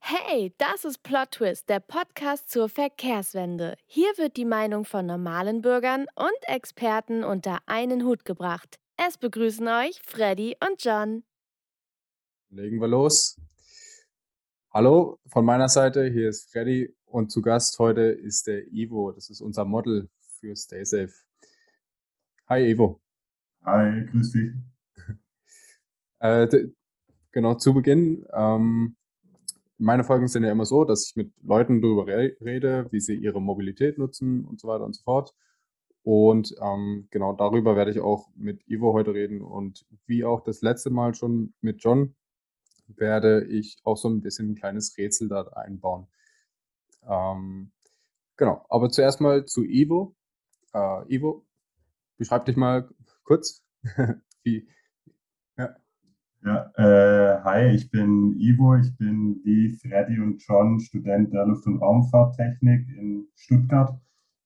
Hey, 0.00 0.54
das 0.58 0.84
ist 0.84 1.02
Plot 1.02 1.32
Twist, 1.32 1.68
der 1.68 1.80
Podcast 1.80 2.50
zur 2.50 2.68
Verkehrswende. 2.68 3.76
Hier 3.86 4.08
wird 4.16 4.36
die 4.36 4.44
Meinung 4.44 4.84
von 4.84 5.06
normalen 5.06 5.62
Bürgern 5.62 6.06
und 6.14 6.48
Experten 6.48 7.24
unter 7.24 7.58
einen 7.66 8.04
Hut 8.04 8.24
gebracht. 8.24 8.78
Es 8.96 9.18
begrüßen 9.18 9.66
euch 9.66 10.00
Freddy 10.02 10.56
und 10.60 10.84
John. 10.84 11.24
Legen 12.50 12.80
wir 12.80 12.88
los. 12.88 13.40
Hallo 14.72 15.18
von 15.26 15.44
meiner 15.44 15.68
Seite, 15.68 16.06
hier 16.06 16.28
ist 16.28 16.52
Freddy 16.52 16.94
und 17.06 17.32
zu 17.32 17.42
Gast 17.42 17.78
heute 17.78 18.02
ist 18.02 18.46
der 18.46 18.66
Ivo. 18.72 19.12
Das 19.12 19.30
ist 19.30 19.40
unser 19.40 19.64
Model 19.64 20.08
für 20.38 20.54
Stay 20.54 20.84
Safe. 20.84 21.12
Hi 22.48 22.70
Ivo. 22.70 23.00
Hi, 23.64 24.06
grüß 24.06 24.32
dich. 24.32 24.52
Äh, 26.18 26.68
genau, 27.30 27.54
zu 27.54 27.74
Beginn. 27.74 28.26
Ähm, 28.32 28.96
meine 29.78 30.04
Folgen 30.04 30.28
sind 30.28 30.44
ja 30.44 30.52
immer 30.52 30.64
so, 30.64 30.84
dass 30.84 31.08
ich 31.08 31.16
mit 31.16 31.32
Leuten 31.42 31.82
darüber 31.82 32.06
re 32.06 32.36
rede, 32.40 32.86
wie 32.90 33.00
sie 33.00 33.14
ihre 33.14 33.40
Mobilität 33.40 33.98
nutzen 33.98 34.44
und 34.44 34.60
so 34.60 34.68
weiter 34.68 34.84
und 34.84 34.94
so 34.94 35.02
fort. 35.02 35.34
Und 36.02 36.54
ähm, 36.62 37.08
genau 37.10 37.32
darüber 37.32 37.74
werde 37.76 37.90
ich 37.90 38.00
auch 38.00 38.28
mit 38.36 38.62
Ivo 38.68 38.92
heute 38.92 39.12
reden. 39.12 39.42
Und 39.42 39.84
wie 40.06 40.24
auch 40.24 40.42
das 40.42 40.62
letzte 40.62 40.90
Mal 40.90 41.14
schon 41.14 41.52
mit 41.60 41.82
John, 41.82 42.14
werde 42.86 43.44
ich 43.46 43.78
auch 43.82 43.96
so 43.96 44.08
ein 44.08 44.20
bisschen 44.20 44.52
ein 44.52 44.54
kleines 44.54 44.96
Rätsel 44.96 45.28
da 45.28 45.42
einbauen. 45.42 46.06
Ähm, 47.08 47.72
genau, 48.36 48.64
aber 48.68 48.88
zuerst 48.90 49.20
mal 49.20 49.46
zu 49.46 49.64
Ivo. 49.64 50.14
Äh, 50.72 51.14
Ivo, 51.14 51.44
beschreib 52.18 52.44
dich 52.46 52.56
mal 52.56 52.88
kurz. 53.24 53.64
wie, 54.44 54.68
ja, 56.46 56.70
äh, 56.76 57.42
hi, 57.42 57.74
ich 57.74 57.90
bin 57.90 58.38
Ivo, 58.38 58.76
ich 58.76 58.96
bin 58.96 59.40
wie 59.42 59.68
Freddy 59.68 60.20
und 60.20 60.40
John 60.46 60.78
Student 60.78 61.32
der 61.32 61.44
Luft- 61.44 61.66
und 61.66 61.78
Raumfahrttechnik 61.82 62.88
in 62.96 63.26
Stuttgart, 63.34 63.98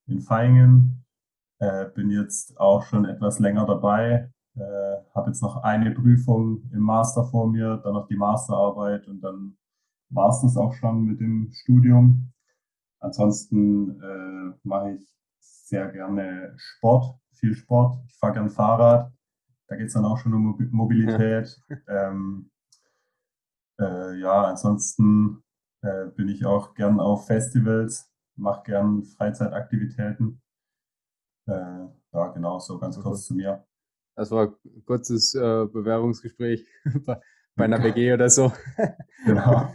in 0.06 0.26
Vaihingen. 0.26 1.04
Äh, 1.58 1.90
bin 1.94 2.08
jetzt 2.10 2.58
auch 2.58 2.84
schon 2.84 3.04
etwas 3.04 3.38
länger 3.38 3.66
dabei, 3.66 4.32
äh, 4.56 4.96
habe 5.14 5.28
jetzt 5.28 5.42
noch 5.42 5.62
eine 5.62 5.90
Prüfung 5.90 6.62
im 6.72 6.80
Master 6.80 7.24
vor 7.24 7.50
mir, 7.50 7.76
dann 7.84 7.92
noch 7.92 8.08
die 8.08 8.16
Masterarbeit 8.16 9.06
und 9.06 9.20
dann 9.20 9.58
war 10.08 10.30
es 10.30 10.40
das 10.40 10.56
auch 10.56 10.72
schon 10.72 11.04
mit 11.04 11.20
dem 11.20 11.50
Studium. 11.52 12.32
Ansonsten 13.00 14.00
äh, 14.00 14.58
mache 14.62 14.92
ich 14.92 15.06
sehr 15.38 15.88
gerne 15.88 16.54
Sport, 16.56 17.14
viel 17.34 17.54
Sport. 17.54 17.98
Ich 18.08 18.16
fahre 18.16 18.32
gern 18.32 18.48
Fahrrad 18.48 19.12
da 19.70 19.76
geht 19.76 19.86
es 19.86 19.92
dann 19.94 20.04
auch 20.04 20.18
schon 20.18 20.34
um 20.34 20.58
Mobilität. 20.72 21.62
Ja, 21.68 21.76
ähm, 22.10 22.50
äh, 23.80 24.18
ja 24.18 24.42
ansonsten 24.42 25.44
äh, 25.82 26.06
bin 26.16 26.28
ich 26.28 26.44
auch 26.44 26.74
gern 26.74 26.98
auf 26.98 27.28
Festivals, 27.28 28.12
mache 28.34 28.64
gern 28.64 29.04
Freizeitaktivitäten. 29.04 30.42
Äh, 31.46 31.52
ja, 32.12 32.28
genau, 32.34 32.58
so 32.58 32.80
ganz 32.80 33.00
kurz 33.00 33.26
zu 33.26 33.34
mir. 33.34 33.64
Das 34.16 34.32
war 34.32 34.56
ein 34.64 34.84
kurzes 34.84 35.34
äh, 35.36 35.66
Bewerbungsgespräch 35.66 36.66
bei, 37.06 37.20
bei 37.54 37.64
einer 37.64 37.82
WG 37.82 38.12
oder 38.12 38.28
so. 38.28 38.52
genau. 39.24 39.72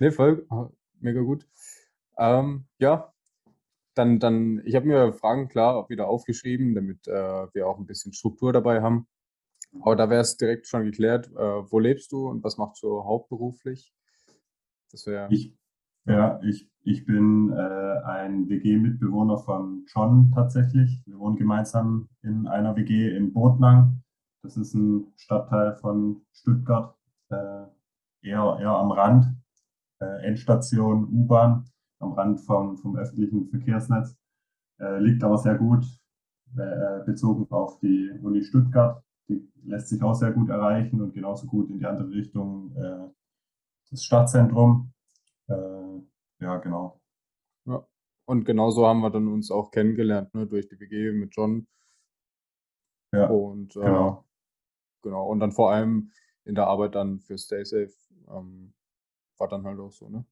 nee, 0.00 0.10
voll, 0.10 0.48
mega 0.98 1.20
gut. 1.20 1.46
Ähm, 2.18 2.66
ja, 2.78 3.11
dann, 3.94 4.18
dann, 4.18 4.62
ich 4.64 4.74
habe 4.74 4.86
mir 4.86 5.12
Fragen 5.12 5.48
klar 5.48 5.88
wieder 5.88 6.08
aufgeschrieben, 6.08 6.74
damit 6.74 7.06
äh, 7.08 7.12
wir 7.54 7.66
auch 7.66 7.78
ein 7.78 7.86
bisschen 7.86 8.12
Struktur 8.12 8.52
dabei 8.52 8.82
haben. 8.82 9.06
Aber 9.80 9.96
da 9.96 10.10
wäre 10.10 10.20
es 10.20 10.36
direkt 10.36 10.66
schon 10.66 10.84
geklärt, 10.84 11.30
äh, 11.32 11.70
wo 11.70 11.78
lebst 11.78 12.12
du 12.12 12.28
und 12.28 12.44
was 12.44 12.58
machst 12.58 12.82
du 12.82 13.04
hauptberuflich? 13.04 13.94
Das 14.90 15.06
wäre. 15.06 15.28
Ich, 15.30 15.56
ja, 16.04 16.40
ich, 16.42 16.70
ich 16.82 17.06
bin 17.06 17.50
äh, 17.52 18.02
ein 18.04 18.48
WG-Mitbewohner 18.48 19.38
von 19.38 19.86
John 19.86 20.30
tatsächlich. 20.34 21.00
Wir 21.06 21.18
wohnen 21.18 21.36
gemeinsam 21.36 22.08
in 22.22 22.46
einer 22.46 22.76
WG 22.76 23.16
in 23.16 23.32
Botlang. 23.32 24.02
Das 24.42 24.56
ist 24.56 24.74
ein 24.74 25.12
Stadtteil 25.16 25.76
von 25.76 26.22
Stuttgart, 26.32 26.96
äh, 27.30 27.64
eher, 28.22 28.58
eher 28.60 28.76
am 28.76 28.90
Rand. 28.90 29.26
Äh, 30.00 30.26
Endstation 30.26 31.04
U-Bahn 31.04 31.71
am 32.02 32.12
Rand 32.12 32.40
vom, 32.40 32.76
vom 32.76 32.96
öffentlichen 32.96 33.48
Verkehrsnetz, 33.48 34.16
äh, 34.80 34.98
liegt 34.98 35.22
aber 35.24 35.38
sehr 35.38 35.56
gut 35.56 35.84
äh, 36.56 37.04
bezogen 37.04 37.46
auf 37.50 37.78
die 37.80 38.10
Uni 38.22 38.42
Stuttgart. 38.42 39.02
Die 39.28 39.48
lässt 39.64 39.88
sich 39.88 40.02
auch 40.02 40.14
sehr 40.14 40.32
gut 40.32 40.50
erreichen 40.50 41.00
und 41.00 41.14
genauso 41.14 41.46
gut 41.46 41.70
in 41.70 41.78
die 41.78 41.86
andere 41.86 42.10
Richtung 42.10 42.74
äh, 42.76 43.08
das 43.90 44.04
Stadtzentrum. 44.04 44.92
Äh, 45.48 46.00
ja, 46.40 46.56
genau. 46.58 47.00
Ja. 47.66 47.86
Und 48.26 48.44
genauso 48.44 48.86
haben 48.86 49.00
wir 49.00 49.10
dann 49.10 49.28
uns 49.28 49.50
auch 49.50 49.70
kennengelernt, 49.70 50.34
ne, 50.34 50.46
durch 50.46 50.68
die 50.68 50.78
WG 50.80 51.12
mit 51.12 51.34
John. 51.34 51.66
Ja, 53.12 53.26
und, 53.28 53.76
äh, 53.76 53.80
genau. 53.80 54.24
Genau. 55.02 55.26
Und 55.26 55.40
dann 55.40 55.52
vor 55.52 55.70
allem 55.70 56.10
in 56.44 56.54
der 56.54 56.66
Arbeit 56.66 56.94
dann 56.94 57.20
für 57.20 57.38
Stay 57.38 57.64
Safe 57.64 57.92
ähm, 58.28 58.72
war 59.38 59.48
dann 59.48 59.64
halt 59.64 59.78
auch 59.78 59.92
so, 59.92 60.08
ne? 60.08 60.24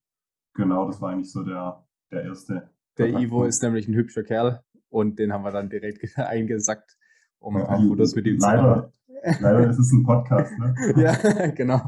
Genau, 0.55 0.87
das 0.87 1.01
war 1.01 1.11
eigentlich 1.11 1.31
so 1.31 1.43
der, 1.43 1.85
der 2.11 2.25
erste. 2.25 2.71
Der 2.99 3.19
Ivo 3.19 3.45
ist 3.45 3.63
nämlich 3.63 3.89
ein 3.89 3.95
hübscher 3.95 4.23
Kerl 4.23 4.63
und 4.89 5.19
den 5.19 5.33
haben 5.33 5.45
wir 5.45 5.53
dann 5.53 5.71
direkt 5.71 6.03
eingesackt, 6.19 6.99
um 7.39 7.57
ein 7.57 7.67
paar 7.67 7.81
Fotos 7.81 8.15
mit 8.15 8.27
ihm 8.27 8.41
zu 8.41 8.47
machen. 8.47 8.93
Leider 9.41 9.71
ist 9.71 9.79
es 9.79 9.93
ein 9.93 10.03
Podcast, 10.03 10.53
ne? 10.59 10.75
ja, 10.97 11.47
genau. 11.55 11.83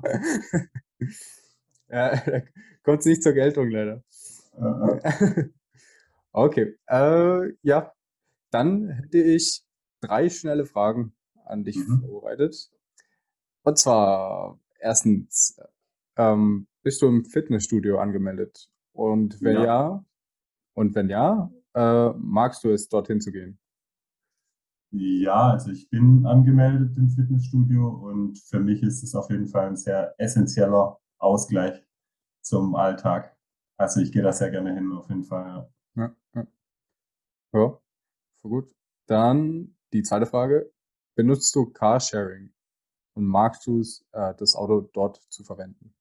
ja, 1.88 2.22
kommt 2.82 3.00
es 3.00 3.06
nicht 3.06 3.22
zur 3.22 3.32
Geltung, 3.32 3.70
leider. 3.70 4.02
okay, 6.32 6.76
äh, 6.86 7.52
ja, 7.62 7.92
dann 8.50 8.88
hätte 8.90 9.18
ich 9.18 9.64
drei 10.00 10.28
schnelle 10.28 10.66
Fragen 10.66 11.14
an 11.44 11.64
dich 11.64 11.76
mhm. 11.76 12.00
vorbereitet. 12.00 12.70
Und 13.62 13.78
zwar 13.78 14.58
erstens, 14.78 15.56
ähm, 16.16 16.66
bist 16.82 17.02
du 17.02 17.06
im 17.06 17.24
Fitnessstudio 17.24 17.98
angemeldet? 17.98 18.68
Und 18.92 19.40
wenn 19.42 19.54
ja, 19.54 19.64
ja 19.64 20.04
und 20.74 20.94
wenn 20.94 21.08
ja, 21.08 21.50
äh, 21.74 22.10
magst 22.18 22.64
du 22.64 22.70
es, 22.70 22.88
dorthin 22.88 23.20
zu 23.20 23.32
gehen? 23.32 23.58
Ja, 24.94 25.52
also 25.52 25.70
ich 25.70 25.88
bin 25.88 26.26
angemeldet 26.26 26.96
im 26.98 27.08
Fitnessstudio 27.08 27.88
und 27.88 28.38
für 28.38 28.60
mich 28.60 28.82
ist 28.82 29.02
es 29.02 29.14
auf 29.14 29.30
jeden 29.30 29.46
Fall 29.46 29.68
ein 29.68 29.76
sehr 29.76 30.14
essentieller 30.18 30.98
Ausgleich 31.18 31.82
zum 32.42 32.74
Alltag. 32.74 33.34
Also 33.78 34.00
ich 34.00 34.12
gehe 34.12 34.22
da 34.22 34.32
sehr 34.32 34.50
gerne 34.50 34.74
hin, 34.74 34.92
auf 34.92 35.08
jeden 35.08 35.24
Fall. 35.24 35.70
Ja, 35.96 36.14
ja. 36.34 36.46
ja 37.54 37.80
voll 38.42 38.50
gut. 38.50 38.74
Dann 39.06 39.74
die 39.92 40.02
zweite 40.02 40.26
Frage. 40.26 40.70
Benutzt 41.14 41.54
du 41.54 41.66
Carsharing 41.66 42.52
und 43.14 43.26
magst 43.26 43.66
du 43.66 43.80
es, 43.80 44.06
äh, 44.12 44.34
das 44.36 44.54
Auto 44.54 44.82
dort 44.92 45.22
zu 45.30 45.44
verwenden? 45.44 45.94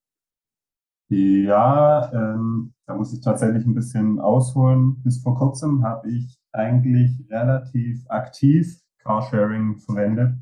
Ja, 1.11 2.09
ähm, 2.13 2.73
da 2.87 2.95
muss 2.95 3.11
ich 3.11 3.19
tatsächlich 3.19 3.65
ein 3.65 3.75
bisschen 3.75 4.17
ausholen. 4.19 5.01
Bis 5.03 5.21
vor 5.21 5.35
kurzem 5.35 5.83
habe 5.83 6.09
ich 6.09 6.39
eigentlich 6.53 7.11
relativ 7.29 8.09
aktiv 8.09 8.79
Carsharing 8.99 9.77
verwendet. 9.79 10.35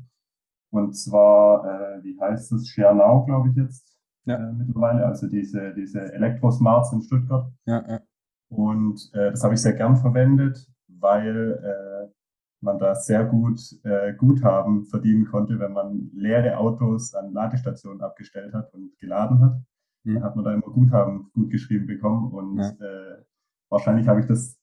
Und 0.70 0.94
zwar, 0.94 1.64
äh, 1.64 2.04
wie 2.04 2.20
heißt 2.20 2.52
es, 2.52 2.68
ShareNow, 2.68 3.26
glaube 3.26 3.48
ich 3.48 3.56
jetzt 3.56 3.98
ja. 4.26 4.36
äh, 4.36 4.52
mittlerweile, 4.52 5.06
also 5.06 5.26
diese, 5.26 5.74
diese 5.74 6.12
Elektrosmarts 6.12 6.92
in 6.92 7.02
Stuttgart. 7.02 7.50
Ja, 7.66 7.84
ja. 7.88 8.00
Und 8.48 9.10
äh, 9.14 9.32
das 9.32 9.42
habe 9.42 9.54
ich 9.54 9.62
sehr 9.62 9.72
gern 9.72 9.96
verwendet, 9.96 10.68
weil 10.86 11.60
äh, 11.64 12.12
man 12.60 12.78
da 12.78 12.94
sehr 12.94 13.24
gut 13.24 13.60
äh, 13.82 14.14
Guthaben 14.14 14.84
verdienen 14.84 15.24
konnte, 15.24 15.58
wenn 15.58 15.72
man 15.72 16.10
leere 16.14 16.58
Autos 16.58 17.12
an 17.12 17.32
Ladestationen 17.32 18.02
abgestellt 18.02 18.54
hat 18.54 18.72
und 18.72 18.96
geladen 19.00 19.40
hat. 19.40 19.60
Mhm. 20.04 20.22
Hat 20.22 20.36
man 20.36 20.44
da 20.44 20.54
immer 20.54 20.62
Guthaben 20.62 21.30
gut 21.32 21.50
geschrieben 21.50 21.86
bekommen 21.86 22.32
und 22.32 22.58
ja. 22.58 22.70
äh, 22.70 23.24
wahrscheinlich 23.68 24.08
habe 24.08 24.20
ich 24.20 24.26
das 24.26 24.58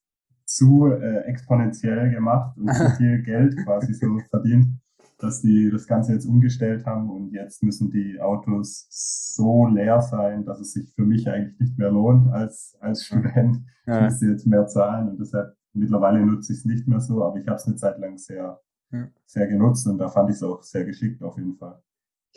zu 0.45 0.87
äh, 0.87 1.25
exponentiell 1.25 2.09
gemacht 2.09 2.57
und 2.57 2.73
zu 2.73 2.89
viel 2.97 3.21
Geld 3.21 3.55
quasi 3.63 3.93
so 3.93 4.17
verdient, 4.29 4.79
dass 5.19 5.41
die 5.41 5.69
das 5.69 5.87
Ganze 5.87 6.13
jetzt 6.13 6.25
umgestellt 6.25 6.85
haben 6.85 7.09
und 7.09 7.33
jetzt 7.33 7.63
müssen 7.63 7.91
die 7.91 8.19
Autos 8.19 8.87
so 8.89 9.67
leer 9.67 10.01
sein, 10.01 10.45
dass 10.45 10.59
es 10.59 10.73
sich 10.73 10.93
für 10.93 11.03
mich 11.03 11.27
eigentlich 11.29 11.59
nicht 11.59 11.77
mehr 11.77 11.91
lohnt 11.91 12.31
als, 12.31 12.77
als 12.79 13.05
Student. 13.05 13.63
Ja. 13.85 13.97
Ich 13.97 14.03
müsste 14.03 14.25
jetzt 14.27 14.47
mehr 14.47 14.67
zahlen 14.67 15.09
und 15.09 15.19
deshalb 15.19 15.55
mittlerweile 15.73 16.25
nutze 16.25 16.53
ich 16.53 16.59
es 16.59 16.65
nicht 16.65 16.87
mehr 16.87 16.99
so, 16.99 17.23
aber 17.23 17.37
ich 17.37 17.47
habe 17.47 17.57
es 17.57 17.65
eine 17.65 17.75
Zeit 17.75 17.99
lang 17.99 18.17
sehr, 18.17 18.59
ja. 18.91 19.07
sehr 19.25 19.47
genutzt 19.47 19.87
und 19.87 19.97
da 19.97 20.07
fand 20.07 20.29
ich 20.29 20.37
es 20.37 20.43
auch 20.43 20.61
sehr 20.63 20.85
geschickt 20.85 21.21
auf 21.23 21.37
jeden 21.37 21.55
Fall. 21.55 21.81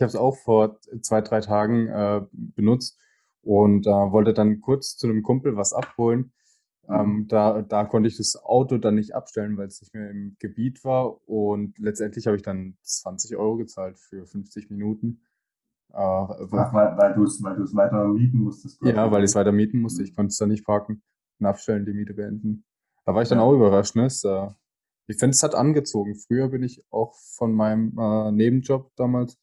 Ich 0.00 0.02
habe 0.02 0.08
es 0.08 0.17
auch 0.17 0.35
vor 0.38 0.81
zwei, 1.02 1.20
drei 1.20 1.43
Tagen 1.43 1.88
äh, 1.88 2.23
benutzt 2.32 2.99
und 3.43 3.87
äh, 3.87 3.91
wollte 3.91 4.32
dann 4.32 4.62
kurz 4.62 4.97
zu 4.97 5.06
einem 5.06 5.23
Kumpel 5.23 5.56
was 5.56 5.75
abholen. 5.75 6.32
Mhm. 6.88 6.94
Ähm, 6.94 7.26
da, 7.29 7.61
da 7.61 7.85
konnte 7.85 8.08
ich 8.08 8.17
das 8.17 8.43
Auto 8.43 8.79
dann 8.79 8.94
nicht 8.94 9.14
abstellen, 9.14 9.58
weil 9.58 9.67
es 9.67 9.82
nicht 9.82 9.93
mehr 9.93 10.11
im 10.11 10.37
Gebiet 10.38 10.85
war. 10.85 11.29
Und 11.29 11.79
letztendlich 11.79 12.26
habe 12.26 12.37
ich 12.37 12.43
dann 12.43 12.79
20 12.81 13.37
Euro 13.37 13.58
gezahlt 13.58 13.99
für 13.99 14.25
50 14.25 14.70
Minuten. 14.70 15.20
Äh, 15.93 15.97
Ach, 15.99 16.38
weil, 16.50 16.97
weil 16.97 17.12
du 17.12 17.25
es 17.25 17.43
weil 17.43 17.56
du's 17.56 17.75
weiter 17.75 18.08
mieten 18.08 18.38
musstest. 18.38 18.81
Ja, 18.82 19.12
weil 19.12 19.23
ich 19.23 19.29
es 19.29 19.35
weiter 19.35 19.52
mieten 19.52 19.82
musste. 19.82 20.02
Ich 20.02 20.12
mhm. 20.12 20.17
konnte 20.17 20.31
es 20.31 20.38
dann 20.38 20.49
nicht 20.49 20.64
parken 20.64 21.02
und 21.41 21.44
abstellen, 21.44 21.85
die 21.85 21.93
Miete 21.93 22.14
beenden. 22.14 22.64
Da 23.05 23.14
war 23.14 23.20
ich 23.20 23.29
dann 23.29 23.37
ja. 23.37 23.44
auch 23.44 23.52
überrascht. 23.52 23.97
Ne? 23.97 24.06
Es, 24.06 24.25
äh, 24.25 24.49
ich 25.08 25.19
finde, 25.19 25.35
es 25.35 25.43
hat 25.43 25.55
angezogen. 25.55 26.14
Früher 26.14 26.49
bin 26.49 26.62
ich 26.62 26.82
auch 26.88 27.14
von 27.37 27.52
meinem 27.52 27.99
äh, 27.99 28.32
Nebenjob 28.32 28.97
damals 28.97 29.38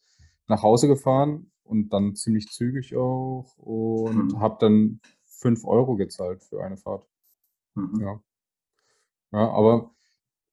nach 0.48 0.64
Hause 0.64 0.88
gefahren 0.88 1.52
und 1.64 1.90
dann 1.90 2.16
ziemlich 2.16 2.48
zügig 2.50 2.96
auch 2.96 3.58
und 3.58 4.34
mhm. 4.34 4.40
habe 4.40 4.58
dann 4.60 5.00
5 5.26 5.66
Euro 5.66 5.96
gezahlt 5.96 6.44
für 6.44 6.64
eine 6.64 6.78
Fahrt. 6.78 7.06
Mhm. 7.76 8.00
Ja. 8.00 8.22
ja, 9.32 9.50
aber 9.52 9.92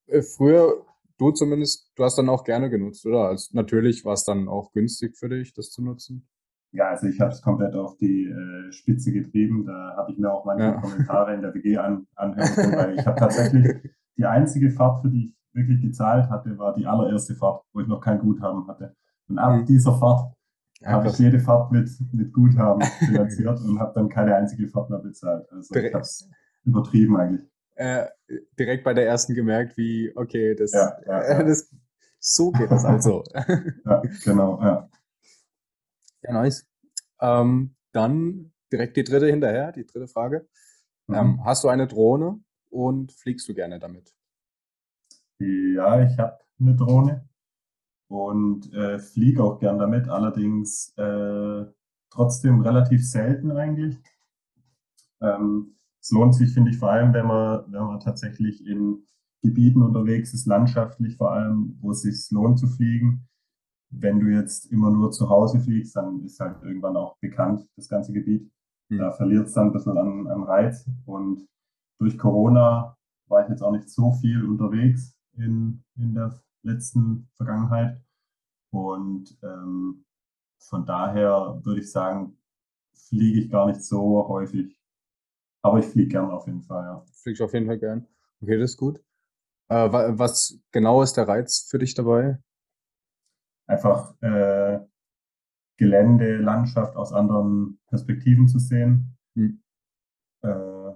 äh, 0.06 0.22
früher, 0.22 0.84
du 1.18 1.30
zumindest, 1.30 1.92
du 1.96 2.04
hast 2.04 2.18
dann 2.18 2.28
auch 2.28 2.44
gerne 2.44 2.68
genutzt, 2.68 3.06
oder? 3.06 3.28
Also 3.28 3.56
natürlich 3.56 4.04
war 4.04 4.14
es 4.14 4.24
dann 4.24 4.48
auch 4.48 4.72
günstig 4.72 5.16
für 5.16 5.28
dich, 5.28 5.54
das 5.54 5.70
zu 5.70 5.82
nutzen. 5.82 6.28
Ja, 6.72 6.88
also 6.88 7.06
ich 7.06 7.20
habe 7.20 7.30
es 7.30 7.40
komplett 7.40 7.74
auf 7.76 7.96
die 7.98 8.24
äh, 8.24 8.72
Spitze 8.72 9.12
getrieben. 9.12 9.64
Da 9.64 9.94
habe 9.96 10.10
ich 10.10 10.18
mir 10.18 10.32
auch 10.32 10.44
manche 10.44 10.64
ja. 10.64 10.80
Kommentare 10.80 11.34
in 11.34 11.40
der 11.40 11.54
WG 11.54 11.76
an, 11.76 12.06
anhören 12.16 12.72
weil 12.76 12.98
ich 12.98 13.06
habe 13.06 13.16
tatsächlich 13.18 13.92
die 14.16 14.26
einzige 14.26 14.70
Fahrt, 14.70 15.00
für 15.02 15.08
die 15.08 15.28
ich 15.28 15.54
wirklich 15.54 15.80
gezahlt 15.80 16.28
hatte, 16.30 16.58
war 16.58 16.74
die 16.74 16.84
allererste 16.84 17.36
Fahrt, 17.36 17.62
wo 17.72 17.80
ich 17.80 17.86
noch 17.86 18.00
kein 18.00 18.18
Guthaben 18.18 18.66
hatte. 18.66 18.96
Und 19.28 19.38
ab 19.38 19.56
mhm. 19.56 19.66
dieser 19.66 19.98
Fahrt 19.98 20.34
ja, 20.80 20.88
habe 20.90 21.08
ich 21.08 21.18
jede 21.18 21.40
Fahrt 21.40 21.72
mit, 21.72 21.88
mit 22.12 22.32
Guthaben 22.32 22.82
finanziert 22.98 23.60
und 23.60 23.78
habe 23.78 23.92
dann 23.94 24.08
keine 24.08 24.36
einzige 24.36 24.68
Fahrt 24.68 24.90
mehr 24.90 24.98
bezahlt. 24.98 25.50
Also 25.50 25.74
ich 25.74 25.94
habe 25.94 26.02
es 26.02 26.28
übertrieben 26.64 27.16
eigentlich. 27.16 27.48
Äh, 27.76 28.06
direkt 28.58 28.84
bei 28.84 28.94
der 28.94 29.06
ersten 29.06 29.34
gemerkt, 29.34 29.76
wie, 29.76 30.12
okay, 30.14 30.54
das, 30.54 30.72
ja, 30.72 30.96
ja, 31.06 31.20
äh, 31.40 31.44
das 31.44 31.70
so 32.18 32.52
geht 32.52 32.70
das 32.70 32.84
also. 32.84 33.22
ja, 33.34 34.02
genau, 34.24 34.60
ja. 34.62 34.88
Ja, 36.22 36.32
nice. 36.32 36.66
Ähm, 37.20 37.74
dann 37.92 38.52
direkt 38.72 38.96
die 38.96 39.04
dritte 39.04 39.26
hinterher, 39.26 39.72
die 39.72 39.86
dritte 39.86 40.08
Frage. 40.08 40.48
Mhm. 41.06 41.14
Ähm, 41.14 41.44
hast 41.44 41.64
du 41.64 41.68
eine 41.68 41.86
Drohne 41.86 42.40
und 42.70 43.12
fliegst 43.12 43.48
du 43.48 43.54
gerne 43.54 43.78
damit? 43.78 44.14
Ja, 45.38 46.02
ich 46.02 46.16
habe 46.18 46.38
eine 46.60 46.74
Drohne 46.74 47.28
und 48.14 48.72
äh, 48.72 48.98
fliege 48.98 49.42
auch 49.42 49.58
gern 49.58 49.78
damit, 49.78 50.08
allerdings 50.08 50.92
äh, 50.96 51.64
trotzdem 52.10 52.60
relativ 52.60 53.04
selten 53.08 53.50
eigentlich. 53.50 53.98
Ähm, 55.20 55.76
es 56.00 56.10
lohnt 56.10 56.34
sich, 56.34 56.52
finde 56.52 56.70
ich, 56.70 56.78
vor 56.78 56.90
allem, 56.90 57.12
wenn 57.12 57.26
man, 57.26 57.64
wenn 57.72 57.82
man 57.82 58.00
tatsächlich 58.00 58.66
in 58.66 59.04
Gebieten 59.42 59.82
unterwegs 59.82 60.32
ist, 60.34 60.46
landschaftlich 60.46 61.16
vor 61.16 61.32
allem, 61.32 61.78
wo 61.80 61.90
es 61.90 62.02
sich 62.02 62.30
lohnt 62.30 62.58
zu 62.58 62.66
fliegen 62.66 63.26
wenn 64.00 64.20
du 64.20 64.26
jetzt 64.28 64.70
immer 64.72 64.90
nur 64.90 65.10
zu 65.10 65.28
Hause 65.28 65.60
fliegst, 65.60 65.96
dann 65.96 66.24
ist 66.24 66.40
halt 66.40 66.62
irgendwann 66.62 66.96
auch 66.96 67.16
bekannt, 67.18 67.66
das 67.76 67.88
ganze 67.88 68.12
Gebiet. 68.12 68.50
Mhm. 68.88 68.98
Da 68.98 69.12
verliert 69.12 69.46
es 69.46 69.54
dann 69.54 69.68
ein 69.68 69.72
bisschen 69.72 69.96
an, 69.96 70.26
an 70.26 70.42
Reiz. 70.42 70.88
Und 71.04 71.46
durch 71.98 72.18
Corona 72.18 72.96
war 73.28 73.42
ich 73.42 73.48
jetzt 73.48 73.62
auch 73.62 73.72
nicht 73.72 73.88
so 73.88 74.12
viel 74.12 74.44
unterwegs 74.44 75.16
in, 75.36 75.82
in 75.96 76.14
der 76.14 76.40
letzten 76.62 77.28
Vergangenheit. 77.36 78.00
Und 78.74 79.38
ähm, 79.42 80.04
von 80.58 80.86
daher 80.86 81.60
würde 81.62 81.80
ich 81.80 81.90
sagen, 81.90 82.38
fliege 82.94 83.40
ich 83.40 83.50
gar 83.50 83.66
nicht 83.66 83.82
so 83.82 84.28
häufig. 84.28 84.78
Aber 85.62 85.78
ich 85.78 85.86
fliege 85.86 86.08
gern 86.08 86.30
auf 86.30 86.46
jeden 86.46 86.62
Fall, 86.62 86.84
ja. 86.84 87.04
Fliegst 87.22 87.42
auf 87.42 87.54
jeden 87.54 87.66
Fall 87.66 87.78
gern. 87.78 88.06
Okay, 88.42 88.58
das 88.58 88.72
ist 88.72 88.76
gut. 88.76 88.98
Äh, 89.68 89.90
was 89.90 90.60
genau 90.72 91.02
ist 91.02 91.14
der 91.14 91.26
Reiz 91.26 91.66
für 91.70 91.78
dich 91.78 91.94
dabei? 91.94 92.38
einfach 93.66 94.14
äh, 94.22 94.80
Gelände, 95.76 96.36
Landschaft 96.36 96.96
aus 96.96 97.12
anderen 97.12 97.80
Perspektiven 97.88 98.48
zu 98.48 98.58
sehen. 98.58 99.16
Mhm. 99.34 99.62
Äh, 100.42 100.92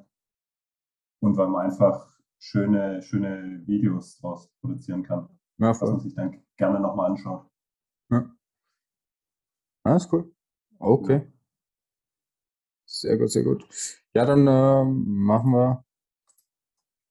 und 1.20 1.36
weil 1.36 1.48
man 1.48 1.66
einfach 1.66 2.16
schöne, 2.38 3.02
schöne 3.02 3.66
Videos 3.66 4.18
daraus 4.20 4.48
produzieren 4.60 5.02
kann. 5.02 5.28
Ja, 5.58 5.70
was 5.70 5.80
man 5.80 6.00
sich 6.00 6.14
dann 6.14 6.40
gerne 6.56 6.78
nochmal 6.78 7.10
anschaut. 7.10 7.47
Ah, 9.88 9.98
cool. 10.12 10.30
Okay. 10.78 11.14
Ja. 11.14 11.32
Sehr 12.84 13.16
gut, 13.16 13.30
sehr 13.30 13.42
gut. 13.42 13.66
Ja, 14.12 14.26
dann 14.26 14.46
äh, 14.46 14.84
machen 14.84 15.50
wir. 15.52 15.84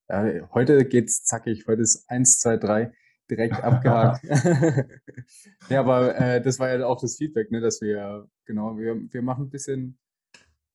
Ja, 0.07 0.47
heute 0.53 0.85
geht's 0.85 1.23
zackig. 1.23 1.65
Heute 1.65 1.81
ist 1.81 2.07
eins, 2.07 2.39
zwei, 2.39 2.57
drei 2.57 2.93
direkt 3.31 3.63
abgehakt. 3.63 4.23
ja, 5.69 5.79
aber 5.79 6.15
äh, 6.19 6.39
das 6.39 6.59
war 6.59 6.71
ja 6.71 6.85
auch 6.85 7.01
das 7.01 7.15
Feedback, 7.15 7.49
ne, 7.49 7.61
dass 7.61 7.81
wir, 7.81 8.29
genau, 8.45 8.77
wir, 8.77 8.95
wir 9.11 9.21
machen 9.23 9.45
ein 9.45 9.49
bisschen, 9.49 9.97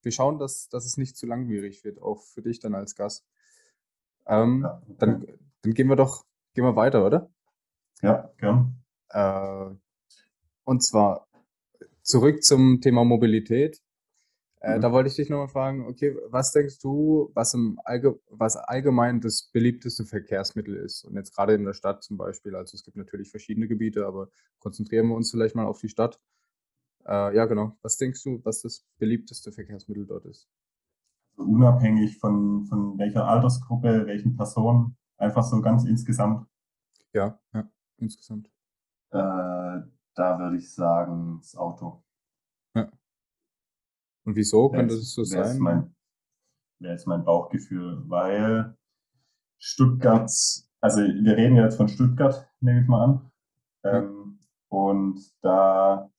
wir 0.02 0.10
schauen, 0.10 0.40
dass, 0.40 0.69
dass 0.69 0.84
es 0.84 0.96
nicht 0.96 1.16
zu 1.16 1.26
langwierig 1.26 1.84
wird, 1.84 2.02
auch 2.02 2.25
für 2.25 2.43
dich 2.43 2.58
dann 2.58 2.75
als 2.75 2.96
Gast. 2.96 3.25
Ähm, 4.26 4.62
ja, 4.64 4.82
dann, 4.98 5.25
dann 5.62 5.72
gehen 5.72 5.88
wir 5.88 5.96
doch, 5.96 6.26
gehen 6.55 6.64
wir 6.64 6.75
weiter, 6.75 7.06
oder? 7.06 7.31
Ja, 8.00 8.32
gern. 8.38 8.82
Äh, 9.10 9.76
und 10.64 10.82
zwar 10.82 11.28
zurück 12.12 12.44
zum 12.44 12.81
Thema 12.82 13.05
Mobilität. 13.05 13.81
Äh, 14.61 14.76
mhm. 14.76 14.82
Da 14.82 14.93
wollte 14.93 15.09
ich 15.09 15.17
dich 15.17 15.31
nochmal 15.31 15.49
fragen, 15.49 15.87
okay, 15.87 16.14
was 16.29 16.53
denkst 16.53 16.79
du, 16.81 17.31
was, 17.35 17.55
im 17.55 17.81
Allge 17.85 18.20
was 18.29 18.56
allgemein 18.56 19.20
das 19.20 19.50
beliebteste 19.50 20.05
Verkehrsmittel 20.05 20.76
ist? 20.76 21.05
Und 21.05 21.17
jetzt 21.17 21.35
gerade 21.35 21.55
in 21.55 21.64
der 21.64 21.73
Stadt 21.73 22.05
zum 22.05 22.19
Beispiel, 22.19 22.55
also 22.55 22.76
es 22.76 22.85
gibt 22.85 22.99
natürlich 22.99 23.31
verschiedene 23.31 23.67
Gebiete, 23.67 24.06
aber 24.06 24.29
konzentrieren 24.59 25.09
wir 25.09 25.17
uns 25.17 25.31
vielleicht 25.31 25.56
mal 25.56 25.64
auf 25.64 25.81
die 25.81 25.88
Stadt. 25.88 26.20
Äh, 27.06 27.35
ja, 27.35 27.47
genau. 27.47 27.79
Was 27.81 27.97
denkst 27.97 28.23
du, 28.23 28.41
was 28.44 28.61
das 28.61 28.87
beliebteste 28.99 29.50
Verkehrsmittel 29.50 30.06
dort 30.06 30.26
ist? 30.26 30.49
Also 31.37 31.50
unabhängig 31.50 32.19
von, 32.19 32.67
von 32.67 32.99
welcher 32.99 33.26
Altersgruppe, 33.26 34.06
welchen 34.06 34.37
Personen, 34.37 34.97
einfach 35.17 35.44
so 35.44 35.62
ganz 35.62 35.85
insgesamt. 35.85 36.47
Ja, 37.15 37.41
ja, 37.55 37.69
insgesamt. 37.97 38.50
Äh, 39.11 39.81
da 40.14 40.38
würde 40.38 40.56
ich 40.56 40.73
sagen, 40.73 41.38
das 41.41 41.56
Auto. 41.56 42.03
Und 44.25 44.37
wieso 44.37 44.70
könnte 44.70 44.94
es 44.94 45.14
so 45.14 45.25
sein? 45.25 45.59
Mein, 45.59 45.94
wäre 46.79 46.93
jetzt 46.93 47.06
mein 47.06 47.25
Bauchgefühl, 47.25 48.03
weil 48.09 48.76
Stuttgart, 49.59 50.31
also 50.81 51.00
wir 51.00 51.37
reden 51.37 51.56
jetzt 51.56 51.76
von 51.76 51.88
Stuttgart, 51.88 52.49
nehme 52.61 52.82
ich 52.82 52.88
mal 52.88 53.05
an. 53.05 53.31
Ähm, 53.85 54.38
und 54.69 55.20
da 55.43 56.11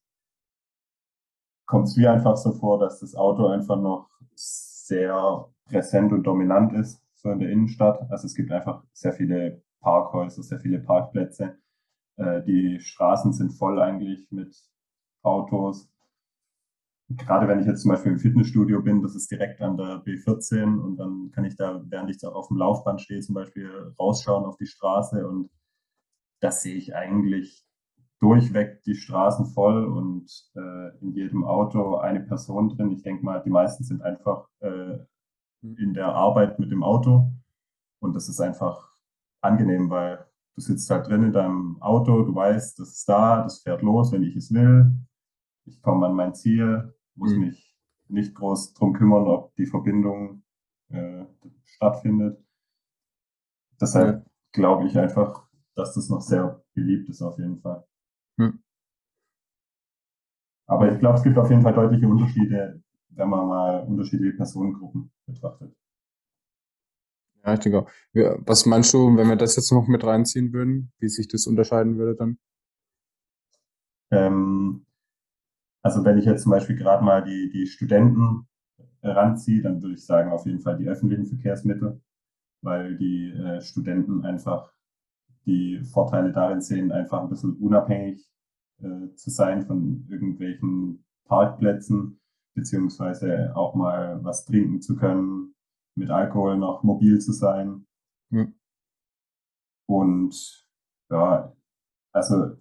kommt 1.66 1.88
es 1.88 1.96
mir 1.96 2.12
einfach 2.12 2.38
so 2.38 2.52
vor, 2.52 2.80
dass 2.80 3.00
das 3.00 3.16
Auto 3.16 3.48
einfach 3.48 3.80
noch 3.80 4.10
sehr 4.36 5.50
präsent 5.66 6.12
und 6.12 6.24
dominant 6.24 6.74
ist, 6.74 7.02
so 7.16 7.30
in 7.30 7.40
der 7.40 7.50
Innenstadt. 7.50 8.10
Also 8.12 8.28
es 8.28 8.36
gibt 8.36 8.52
einfach 8.52 8.84
sehr 8.92 9.14
viele 9.14 9.62
Parkhäuser, 9.80 10.44
sehr 10.44 10.60
viele 10.60 10.80
Parkplätze. 10.80 11.58
Äh, 12.18 12.44
die 12.44 12.80
Straßen 12.80 13.34
sind 13.34 13.52
voll 13.52 13.82
eigentlich 13.82 14.32
mit 14.32 14.56
Autos 15.22 15.94
gerade 17.18 17.48
wenn 17.48 17.60
ich 17.60 17.66
jetzt 17.66 17.82
zum 17.82 17.92
Beispiel 17.92 18.14
im 18.14 18.20
Fitnessstudio 18.20 18.82
bin, 18.82 19.02
das 19.02 19.16
ist 19.16 19.30
direkt 19.30 19.62
an 19.62 19.78
der 19.78 20.04
B14 20.04 20.80
und 20.80 20.98
dann 20.98 21.32
kann 21.32 21.46
ich 21.46 21.56
da, 21.56 21.82
während 21.88 22.10
ich 22.10 22.18
da 22.18 22.30
auf 22.30 22.48
dem 22.48 22.58
Laufband 22.58 23.02
stehe, 23.02 23.20
zum 23.22 23.36
Beispiel 23.36 23.94
rausschauen 24.00 24.46
auf 24.46 24.58
die 24.58 24.66
Straße 24.66 25.28
und 25.28 25.50
das 26.40 26.62
sehe 26.62 26.76
ich 26.76 26.96
eigentlich 26.96 27.66
durchweg 28.20 28.82
die 28.84 28.96
Straßen 28.96 29.48
voll 29.48 29.86
und 29.86 30.30
äh, 30.56 30.98
in 31.02 31.14
jedem 31.14 31.44
Auto 31.44 31.98
eine 31.98 32.22
Person 32.22 32.70
drin. 32.70 32.92
Ich 32.92 33.04
denke 33.04 33.24
mal, 33.24 33.42
die 33.42 33.50
meisten 33.50 33.84
sind 33.84 34.02
einfach 34.02 34.48
äh, 34.60 34.98
in 35.62 35.94
der 35.94 36.08
Arbeit 36.08 36.60
mit 36.60 36.72
dem 36.72 36.84
Auto 36.84 37.32
und 38.00 38.16
das 38.16 38.30
ist 38.30 38.40
einfach 38.40 38.90
angenehm, 39.42 39.90
weil 39.90 40.26
du 40.56 40.62
sitzt 40.62 40.90
halt 40.90 41.08
drin 41.08 41.24
in 41.24 41.34
deinem 41.34 41.82
Auto, 41.82 42.24
du 42.24 42.36
weißt, 42.36 42.80
das 42.80 42.90
ist 42.90 43.10
da, 43.10 43.44
das 43.44 43.62
fährt 43.62 43.82
los, 43.82 44.12
wenn 44.12 44.24
ich 44.24 44.36
es 44.36 44.54
will. 44.54 44.92
Ich 45.66 45.82
komme 45.82 46.08
an 46.08 46.16
mein 46.16 46.36
Ziel, 46.36 46.94
muss 47.16 47.34
mhm. 47.34 47.40
mich 47.42 47.76
nicht 48.08 48.36
groß 48.36 48.74
drum 48.74 48.94
kümmern, 48.94 49.28
ob 49.28 49.56
die 49.56 49.66
Verbindung 49.66 50.44
äh, 50.90 51.26
stattfindet. 51.64 52.44
Deshalb 53.80 54.26
glaube 54.52 54.86
ich 54.88 54.98
einfach, 54.98 55.48
dass 55.76 55.94
das 55.94 56.10
noch 56.10 56.22
sehr 56.22 56.64
beliebt 56.74 57.10
ist 57.10 57.22
auf 57.22 57.38
jeden 57.40 57.60
Fall. 57.60 57.84
Mhm. 58.38 58.60
Aber 60.68 60.92
ich 60.92 61.00
glaube, 61.00 61.18
es 61.18 61.24
gibt 61.24 61.38
auf 61.38 61.50
jeden 61.50 61.62
Fall 61.62 61.74
deutliche 61.74 62.08
Unterschiede, 62.08 62.82
wenn 63.10 63.30
man 63.30 63.48
mal 63.48 63.84
unterschiedliche 63.84 64.38
Personengruppen 64.38 65.12
betrachtet. 65.26 65.76
Ja, 67.46 67.54
ich 67.54 67.60
denke 67.60 67.80
auch. 67.80 67.90
Was 68.46 68.66
meinst 68.66 68.94
du, 68.94 69.16
wenn 69.18 69.28
wir 69.28 69.36
das 69.36 69.56
jetzt 69.56 69.72
noch 69.72 69.88
mit 69.88 70.04
reinziehen 70.04 70.54
würden, 70.54 70.92
wie 71.00 71.10
sich 71.10 71.28
das 71.28 71.46
unterscheiden 71.46 71.98
würde 71.98 72.16
dann? 72.16 72.38
Ähm, 74.12 74.86
also 75.82 76.06
wenn 76.06 76.18
ich 76.18 76.26
jetzt 76.26 76.44
zum 76.44 76.52
Beispiel 76.52 76.78
gerade 76.78 77.04
mal 77.04 77.24
die, 77.24 77.52
die 77.52 77.68
Studenten 77.68 78.48
ranziehe, 79.02 79.62
dann 79.62 79.82
würde 79.82 79.96
ich 79.96 80.06
sagen, 80.06 80.32
auf 80.32 80.46
jeden 80.46 80.62
Fall 80.62 80.78
die 80.78 80.88
öffentlichen 80.88 81.26
Verkehrsmittel, 81.26 82.02
weil 82.62 82.98
die 82.98 83.32
äh, 83.32 83.62
Studenten 83.62 84.24
einfach 84.24 84.72
die 85.46 85.82
Vorteile 85.84 86.32
darin 86.32 86.62
sehen, 86.62 86.94
einfach 86.94 87.22
ein 87.22 87.30
bisschen 87.30 87.58
unabhängig 87.58 88.26
äh, 88.82 89.14
zu 89.16 89.30
sein 89.30 89.66
von 89.66 90.08
irgendwelchen 90.10 91.04
Parkplätzen, 91.26 92.22
beziehungsweise 92.54 93.54
auch 93.56 93.76
mal 93.76 94.24
was 94.24 94.46
trinken 94.46 94.82
zu 94.82 94.96
können, 94.96 95.54
mit 95.96 96.10
Alkohol 96.10 96.58
noch 96.58 96.84
mobil 96.84 97.20
zu 97.20 97.32
sein. 97.32 97.86
Mhm. 98.30 98.56
Und 99.88 100.68
ja, 101.12 101.54
also 102.14 102.56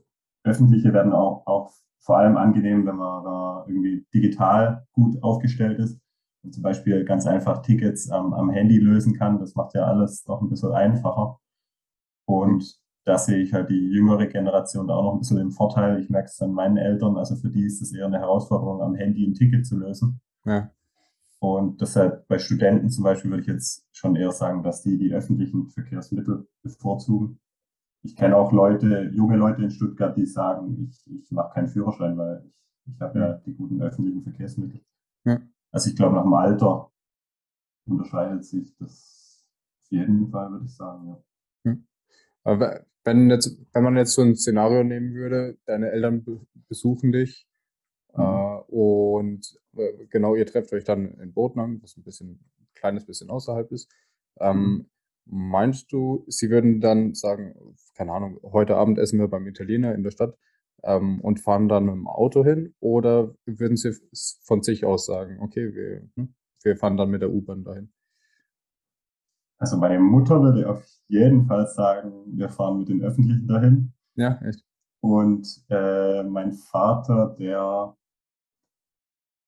öffentliche 0.45 0.93
werden 0.93 1.13
auch, 1.13 1.47
auch 1.47 1.73
vor 2.01 2.19
allem 2.19 2.37
angenehm, 2.37 2.85
wenn 2.87 2.97
man 2.97 3.25
da 3.25 3.65
irgendwie 3.67 4.05
digital 4.13 4.87
gut 4.93 5.23
aufgestellt 5.23 5.79
ist 5.79 6.01
und 6.45 6.53
zum 6.53 6.63
Beispiel 6.63 7.05
ganz 7.05 7.27
einfach 7.27 7.63
Tickets 7.63 8.11
am, 8.11 8.35
am 8.35 8.51
Handy 8.51 8.79
lösen 8.79 9.15
kann. 9.15 9.39
Das 9.39 9.55
macht 9.55 9.75
ja 9.75 9.87
alles 9.87 10.27
noch 10.27 10.43
ein 10.43 10.49
bisschen 10.49 10.73
einfacher. 10.73 11.39
Und 12.27 12.81
da 13.05 13.19
sehe 13.19 13.39
ich 13.39 13.53
halt 13.53 13.71
die 13.71 13.91
jüngere 13.91 14.27
Generation 14.27 14.87
da 14.87 14.95
auch 14.95 15.05
noch 15.05 15.13
ein 15.15 15.19
bisschen 15.21 15.39
im 15.39 15.51
Vorteil. 15.51 16.01
Ich 16.01 16.11
merke 16.11 16.27
es 16.27 16.41
an 16.41 16.53
meinen 16.53 16.77
Eltern, 16.77 17.17
also 17.17 17.37
für 17.37 17.51
die 17.51 17.65
ist 17.65 17.83
es 17.83 17.93
eher 17.93 18.07
eine 18.07 18.19
Herausforderung, 18.19 18.81
am 18.81 18.95
Handy 18.95 19.25
ein 19.27 19.35
Ticket 19.35 19.67
zu 19.67 19.79
lösen. 19.79 20.21
Ja. 20.45 20.71
Und 21.43 21.81
deshalb 21.81 22.29
bei 22.29 22.39
Studenten 22.39 22.89
zum 22.89 23.03
Beispiel 23.03 23.33
würde 23.33 23.41
ich 23.41 23.49
jetzt 23.49 23.85
schon 23.91 24.15
eher 24.15 24.31
sagen, 24.31 24.63
dass 24.63 24.85
die 24.85 24.97
die 24.97 25.13
öffentlichen 25.13 25.71
Verkehrsmittel 25.71 26.47
bevorzugen. 26.63 27.41
Ich 28.05 28.15
kenne 28.15 28.37
auch 28.37 28.53
Leute, 28.53 29.11
junge 29.13 29.37
Leute 29.37 29.65
in 29.65 29.73
Stuttgart, 29.73 30.17
die 30.17 30.25
sagen, 30.25 30.89
ich, 30.89 31.05
ich 31.13 31.33
mache 31.33 31.53
keinen 31.53 31.67
Führerschein, 31.67 32.17
weil 32.17 32.45
ich, 32.47 32.95
ich 32.95 33.01
habe 33.01 33.19
ja 33.19 33.33
die 33.45 33.55
guten 33.55 33.83
öffentlichen 33.83 34.23
Verkehrsmittel. 34.23 34.83
Ja. 35.25 35.41
Also 35.73 35.91
ich 35.91 35.97
glaube, 35.97 36.15
nach 36.15 36.23
dem 36.23 36.33
Alter 36.33 36.93
unterscheidet 37.87 38.45
sich 38.45 38.77
das 38.77 39.45
auf 39.83 39.91
jeden 39.91 40.31
Fall, 40.31 40.49
würde 40.53 40.67
ich 40.67 40.77
sagen, 40.77 41.09
ja. 41.09 41.25
Hm. 41.65 41.87
Aber 42.45 42.87
wenn 43.03 43.31
jetzt, 43.31 43.59
wenn 43.73 43.83
man 43.83 43.97
jetzt 43.97 44.13
so 44.13 44.23
ein 44.23 44.37
Szenario 44.37 44.85
nehmen 44.85 45.13
würde, 45.15 45.59
deine 45.67 45.91
Eltern 45.91 46.25
besuchen 46.69 47.11
dich 47.11 47.49
mhm. 48.15 48.23
äh, 48.23 48.52
und 48.69 49.59
äh, 49.77 50.07
genau, 50.11 50.35
ihr 50.35 50.47
trefft 50.47 50.73
euch 50.73 50.85
dann 50.85 51.15
in 51.21 51.33
Botnang, 51.33 51.81
was 51.83 51.97
ein 51.97 52.03
bisschen 52.03 52.31
ein 52.31 52.69
kleines 52.75 53.07
bisschen 53.07 53.31
außerhalb 53.31 53.71
ist. 53.73 53.91
Ähm, 54.39 54.59
mhm. 54.59 54.87
Meinst 55.25 55.93
du, 55.93 56.25
sie 56.27 56.51
würden 56.51 56.81
dann 56.81 57.15
sagen, 57.15 57.55
keine 57.95 58.13
Ahnung, 58.13 58.41
heute 58.43 58.77
Abend 58.77 58.99
essen 58.99 59.21
wir 59.21 59.29
beim 59.29 59.47
Italiener 59.47 59.95
in 59.95 60.03
der 60.03 60.11
Stadt 60.11 60.37
ähm, 60.83 61.21
und 61.21 61.41
fahren 61.41 61.69
dann 61.69 61.85
mit 61.85 61.95
dem 61.95 62.09
Auto 62.09 62.45
hin? 62.45 62.75
Oder 62.81 63.35
würden 63.47 63.77
sie 63.77 63.93
von 64.45 64.63
sich 64.63 64.85
aus 64.85 65.07
sagen, 65.07 65.39
okay, 65.41 65.73
wir, 65.75 66.09
hm, 66.17 66.35
wir 66.65 66.77
fahren 66.77 66.97
dann 66.97 67.11
mit 67.11 67.23
der 67.23 67.31
U-Bahn 67.31 67.63
dahin? 67.63 67.93
Also 69.59 69.77
meine 69.77 70.01
Mutter 70.01 70.43
würde 70.43 70.69
auf 70.69 70.85
jeden 71.07 71.47
Fall 71.47 71.69
sagen, 71.69 72.13
wir 72.37 72.49
fahren 72.49 72.81
mit 72.81 72.89
den 72.89 73.03
Öffentlichen 73.03 73.47
dahin. 73.47 73.93
Ja, 74.17 74.41
echt. 74.43 74.65
Und 75.01 75.65
äh, 75.69 76.25
mein 76.25 76.53
Vater, 76.53 77.37
der 77.39 77.97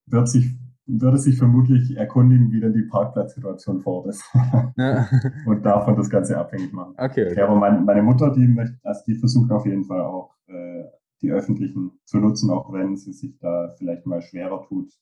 wird 0.07 0.29
sich 0.29 0.57
würde 0.87 1.19
sich 1.19 1.39
vermutlich 1.39 1.97
erkundigen, 1.97 2.53
wie 2.53 2.61
denn 2.61 2.73
die 2.73 2.83
Parkplatzsituation 2.83 3.81
vor 3.81 3.99
Ort 3.99 4.07
ist. 4.09 4.25
Ja. 4.77 5.09
und 5.47 5.65
davon 5.65 5.97
das 5.97 6.11
Ganze 6.11 6.37
abhängig 6.37 6.73
machen. 6.73 6.95
Okay. 6.99 7.31
okay. 7.31 7.39
Ja, 7.39 7.47
aber 7.47 7.55
mein, 7.55 7.85
meine 7.85 8.03
Mutter, 8.03 8.31
die 8.33 8.47
möchte, 8.47 8.77
also 8.83 9.03
die 9.07 9.15
versucht 9.15 9.51
auf 9.53 9.67
jeden 9.67 9.85
Fall 9.85 10.01
auch 10.01 10.35
äh, 10.47 10.85
die 11.23 11.31
öffentlichen 11.31 11.93
zu 12.05 12.19
nutzen, 12.19 12.51
auch 12.51 12.73
wenn 12.73 12.97
sie 12.97 13.13
sich 13.13 13.39
da 13.39 13.75
vielleicht 13.79 14.05
mal 14.05 14.21
schwerer 14.21 14.63
tut 14.63 14.93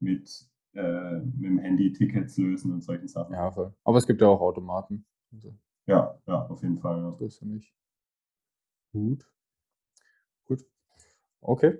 mit, 0.00 0.48
äh, 0.74 1.18
mit 1.18 1.44
dem 1.44 1.58
Handy 1.58 1.92
Tickets 1.92 2.36
lösen 2.38 2.72
und 2.72 2.82
solchen 2.82 3.08
Sachen. 3.08 3.34
Ja, 3.34 3.50
voll. 3.50 3.74
Aber 3.84 3.98
es 3.98 4.06
gibt 4.06 4.20
ja 4.20 4.28
auch 4.28 4.40
Automaten. 4.40 5.04
Also. 5.32 5.54
Ja, 5.86 6.18
ja, 6.26 6.46
auf 6.46 6.62
jeden 6.62 6.78
Fall. 6.78 6.98
Ja. 6.98 7.10
Das 7.18 7.34
ist 7.34 7.40
ja 7.40 7.46
nicht. 7.48 7.74
Gut. 8.92 9.28
Gut. 10.46 10.64
Okay. 11.40 11.78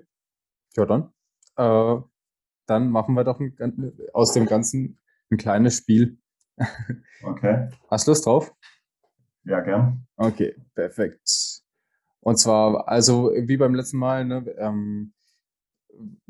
Ja, 0.75 0.85
dann. 0.85 1.11
Äh, 1.55 2.01
dann 2.67 2.89
machen 2.89 3.15
wir 3.15 3.23
doch 3.23 3.39
ein, 3.39 3.93
aus 4.13 4.33
dem 4.33 4.45
Ganzen 4.45 4.99
ein 5.31 5.37
kleines 5.37 5.77
Spiel. 5.77 6.17
Okay. 7.23 7.69
Hast 7.89 8.07
du 8.07 8.11
Lust 8.11 8.25
drauf? 8.25 8.53
Ja, 9.43 9.61
gern. 9.61 10.05
Okay, 10.17 10.55
perfekt. 10.75 11.61
Und 12.19 12.37
zwar, 12.37 12.87
also 12.87 13.31
wie 13.33 13.57
beim 13.57 13.75
letzten 13.75 13.97
Mal, 13.97 14.25
ne, 14.25 14.45
ähm, 14.57 15.13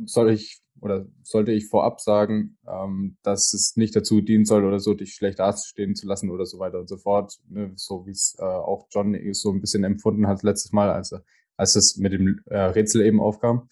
soll 0.06 0.32
ich 0.32 0.62
oder 0.80 1.08
sollte 1.24 1.52
ich 1.52 1.68
vorab 1.68 2.00
sagen, 2.00 2.58
ähm, 2.68 3.18
dass 3.24 3.54
es 3.54 3.76
nicht 3.76 3.96
dazu 3.96 4.22
dienen 4.22 4.46
soll 4.46 4.64
oder 4.64 4.80
so, 4.80 4.94
dich 4.94 5.16
schlecht 5.16 5.40
dastehen 5.40 5.96
zu 5.96 6.08
lassen 6.08 6.30
oder 6.30 6.46
so 6.46 6.60
weiter 6.60 6.80
und 6.80 6.88
so 6.88 6.98
fort. 6.98 7.38
Ne, 7.50 7.72
so 7.76 8.06
wie 8.06 8.12
es 8.12 8.36
äh, 8.40 8.44
auch 8.44 8.88
John 8.92 9.18
so 9.34 9.52
ein 9.52 9.62
bisschen 9.62 9.84
empfunden 9.84 10.28
hat 10.28 10.44
letztes 10.44 10.72
Mal, 10.72 10.92
als, 10.92 11.16
als 11.56 11.76
es 11.76 11.98
mit 11.98 12.14
dem 12.14 12.42
äh, 12.46 12.60
Rätsel 12.60 13.02
eben 13.02 13.20
aufkam. 13.20 13.70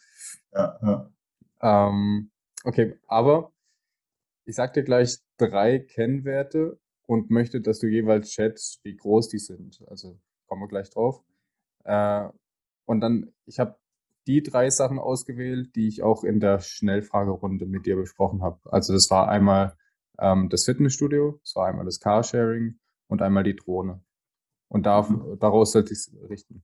Ja, 0.53 0.79
ja. 0.81 1.10
Ähm, 1.62 2.31
Okay, 2.65 2.98
aber 3.05 3.53
ich 4.45 4.55
sag 4.55 4.74
dir 4.74 4.84
gleich 4.84 5.19
drei 5.38 5.77
Kennwerte 5.77 6.79
und 7.05 7.29
möchte, 7.29 7.62
dass 7.62 7.77
du 7.77 7.88
jeweils 7.88 8.31
schätzt, 8.31 8.79
wie 8.84 8.98
groß 8.98 9.29
die 9.29 9.38
sind. 9.38 9.84
Also 9.88 10.19
kommen 10.48 10.63
wir 10.63 10.67
gleich 10.67 10.89
drauf. 10.89 11.24
Äh, 11.84 12.27
und 12.86 13.01
dann, 13.01 13.31
ich 13.45 13.60
habe 13.60 13.77
die 14.25 14.41
drei 14.41 14.72
Sachen 14.72 14.98
ausgewählt, 14.98 15.75
die 15.75 15.88
ich 15.88 16.01
auch 16.01 16.24
in 16.24 16.39
der 16.39 16.60
Schnellfragerunde 16.60 17.67
mit 17.67 17.86
dir 17.86 17.98
besprochen 17.98 18.41
habe. 18.41 18.60
Also 18.65 18.93
das 18.93 19.12
war 19.12 19.29
einmal 19.29 19.77
ähm, 20.17 20.50
das 20.50 20.65
Fitnessstudio, 20.65 21.39
das 21.43 21.55
war 21.55 21.67
einmal 21.67 21.86
das 21.86 22.00
Carsharing 22.00 22.79
und 23.07 23.22
einmal 23.22 23.43
die 23.43 23.55
Drohne. 23.55 24.03
Und 24.69 24.88
da, 24.88 25.03
mhm. 25.03 25.38
daraus 25.38 25.74
sollte 25.74 25.93
ich 25.93 26.00
es 26.00 26.12
richten. 26.31 26.63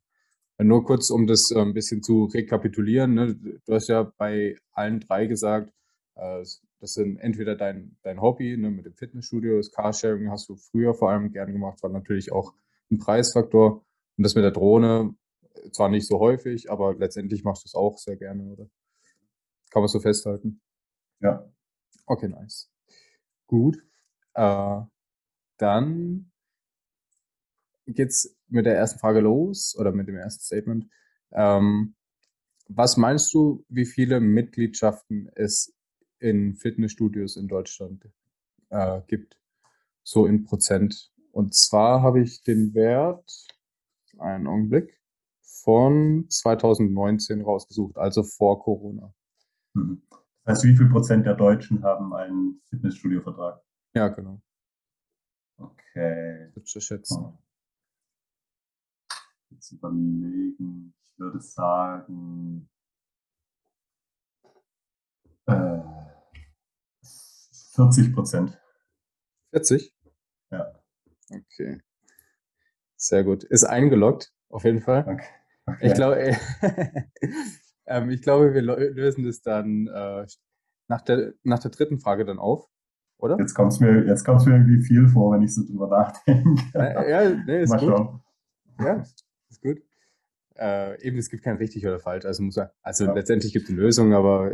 Nur 0.58 0.84
kurz, 0.84 1.12
um 1.12 1.27
das 1.27 1.51
äh, 1.51 1.60
ein 1.60 1.75
bisschen 1.75 2.01
zu 2.01 2.25
rekapitulieren. 2.25 3.13
Ne? 3.13 3.36
Du 3.36 3.74
hast 3.75 3.88
ja 3.88 4.12
bei 4.17 4.58
allen 4.72 5.00
drei 5.00 5.27
gesagt, 5.27 5.72
das 6.15 6.94
sind 6.94 7.18
entweder 7.18 7.56
dein, 7.56 7.98
dein 8.03 8.22
Hobby 8.22 8.58
ne, 8.58 8.70
mit 8.70 8.86
dem 8.86 8.94
Fitnessstudio, 8.94 9.58
das 9.58 9.72
Carsharing 9.72 10.30
hast 10.30 10.50
du 10.50 10.56
früher 10.56 10.94
vor 10.94 11.10
allem 11.10 11.32
gern 11.32 11.51
gemacht, 11.51 11.82
war 11.84 11.89
natürlich 11.89 12.32
auch 12.32 12.53
ein 12.91 12.98
Preisfaktor. 12.98 13.86
Und 14.18 14.24
das 14.24 14.36
mit 14.36 14.44
der 14.44 14.51
Drohne 14.51 15.15
äh, 15.53 15.72
zwar 15.72 15.89
nicht 15.89 16.08
so 16.08 16.20
häufig, 16.20 16.70
aber 16.70 16.96
letztendlich 16.96 17.44
machst 17.44 17.63
du 17.63 17.68
es 17.68 17.75
auch 17.75 17.98
sehr 17.98 18.18
gerne, 18.18 18.44
oder? 18.44 18.70
Kann 19.70 19.82
man 19.82 19.88
so 19.88 20.00
festhalten? 20.00 20.62
Ja. 21.22 21.50
Okay, 22.06 22.27
nice. 22.27 22.70
Gut. 23.48 23.77
Äh, 24.34 24.82
dann 25.58 26.32
geht's 27.88 28.36
mit 28.48 28.65
der 28.65 28.75
ersten 28.75 29.00
Frage 29.00 29.22
los 29.22 29.75
oder 29.77 29.91
mit 29.91 30.08
dem 30.08 30.18
ersten 30.18 30.44
Statement. 30.44 30.88
Ähm, 31.32 31.96
was 32.68 32.98
meinst 32.98 33.34
du, 33.34 33.65
wie 33.70 33.86
viele 33.86 34.20
Mitgliedschaften 34.20 35.30
es 35.36 35.74
in 36.22 36.56
Fitnessstudios 36.56 37.36
in 37.36 37.48
Deutschland 37.48 38.08
äh, 38.70 39.01
gibt, 39.08 39.38
so 40.04 40.25
in 40.25 40.44
Prozent. 40.44 41.12
Und 41.32 41.56
zwar 41.56 42.01
habe 42.01 42.22
ich 42.22 42.44
den 42.44 42.74
Wert, 42.74 43.48
einen 44.20 44.48
Augenblick, 44.48 45.00
von 45.63 46.25
2019 46.30 47.42
rausgesucht, 47.42 47.98
also 47.98 48.24
vor 48.24 48.62
Corona. 48.62 49.13
Mhm. 49.74 50.01
Das 50.44 50.58
heißt, 50.58 50.63
wie 50.66 50.75
viel 50.75 50.90
Prozent 50.90 51.25
der 51.25 51.36
Deutschen 51.36 51.84
haben 51.84 52.13
einen 52.13 52.62
Fitnessstudio-Vertrag? 52.70 53.62
Ja, 53.94 54.08
genau. 54.08 54.42
Okay. 55.58 56.50
Würde 56.54 56.62
ich 56.63 56.84
schätzen. 56.84 57.24
Oh. 57.24 57.38
Jetzt 59.50 59.72
überlegen, 59.72 60.94
ich 61.12 61.20
würde 61.20 61.40
sagen, 61.40 62.70
äh, 65.46 65.80
40 67.72 68.13
Prozent. 68.13 68.60
40? 69.51 69.94
Ja. 70.51 70.74
Okay. 71.30 71.82
Sehr 72.96 73.24
gut. 73.24 73.44
Ist 73.44 73.63
eingeloggt, 73.63 74.34
auf 74.50 74.63
jeden 74.63 74.82
Fall. 74.82 75.01
Okay. 75.08 75.25
okay. 75.66 75.88
Ich, 75.88 75.94
glaube, 75.94 76.38
ähm, 77.86 78.10
ich 78.10 78.22
glaube, 78.22 78.54
wir 78.54 78.62
lösen 78.62 79.25
das 79.25 79.42
dann 79.42 79.88
äh, 79.88 80.25
nach, 80.88 81.01
der, 81.01 81.34
nach 81.44 81.60
der 81.60 81.72
dritten 81.72 82.00
Frage 82.00 82.25
dann 82.25 82.40
auf, 82.40 82.68
oder? 83.18 83.38
Jetzt 83.40 83.54
kommt 83.54 83.72
es 83.72 83.80
mir, 83.80 83.92
mir 83.92 84.06
irgendwie 84.06 84.82
viel 84.82 85.08
vor, 85.08 85.34
wenn 85.34 85.44
ich 85.44 85.56
so 85.56 85.66
drüber 85.66 85.88
nachdenke. 85.88 86.62
Äh, 86.74 87.10
ja, 87.10 87.30
nee, 87.46 87.62
ist 87.62 87.70
Mal 87.70 87.80
gut. 87.80 87.90
Schauen. 87.90 88.24
Ja, 88.80 89.04
ist 89.50 89.62
gut. 89.62 89.82
Äh, 90.58 91.01
eben, 91.01 91.18
es 91.18 91.30
gibt 91.30 91.44
kein 91.44 91.56
richtig 91.58 91.86
oder 91.86 92.00
falsch. 92.00 92.25
Also, 92.25 92.44
muss 92.44 92.60
also 92.82 93.06
ja. 93.06 93.13
letztendlich 93.13 93.54
gibt 93.54 93.66
es 93.66 93.72
eine 93.72 93.80
Lösung, 93.80 94.13
aber 94.13 94.51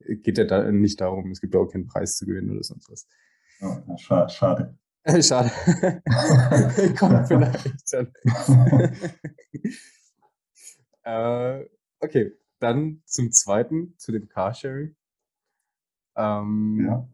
geht 0.00 0.38
ja 0.38 0.44
da 0.44 0.70
nicht 0.70 1.00
darum, 1.00 1.30
es 1.30 1.40
gibt 1.40 1.54
auch 1.56 1.66
keinen 1.66 1.86
Preis 1.86 2.16
zu 2.16 2.26
gewinnen 2.26 2.50
oder 2.50 2.62
sonst 2.62 2.90
was. 2.90 3.06
Oh, 3.60 3.96
schade. 3.96 4.78
Schade. 5.22 5.22
schade. 5.22 5.50
Kommt 6.98 7.28
vielleicht 7.28 7.92
dann. 7.92 8.12
äh, 11.62 11.66
okay, 12.00 12.32
dann 12.58 13.02
zum 13.06 13.32
zweiten, 13.32 13.94
zu 13.96 14.12
dem 14.12 14.28
Carsharing. 14.28 14.94
Ähm, 16.16 16.84
ja. 16.86 17.08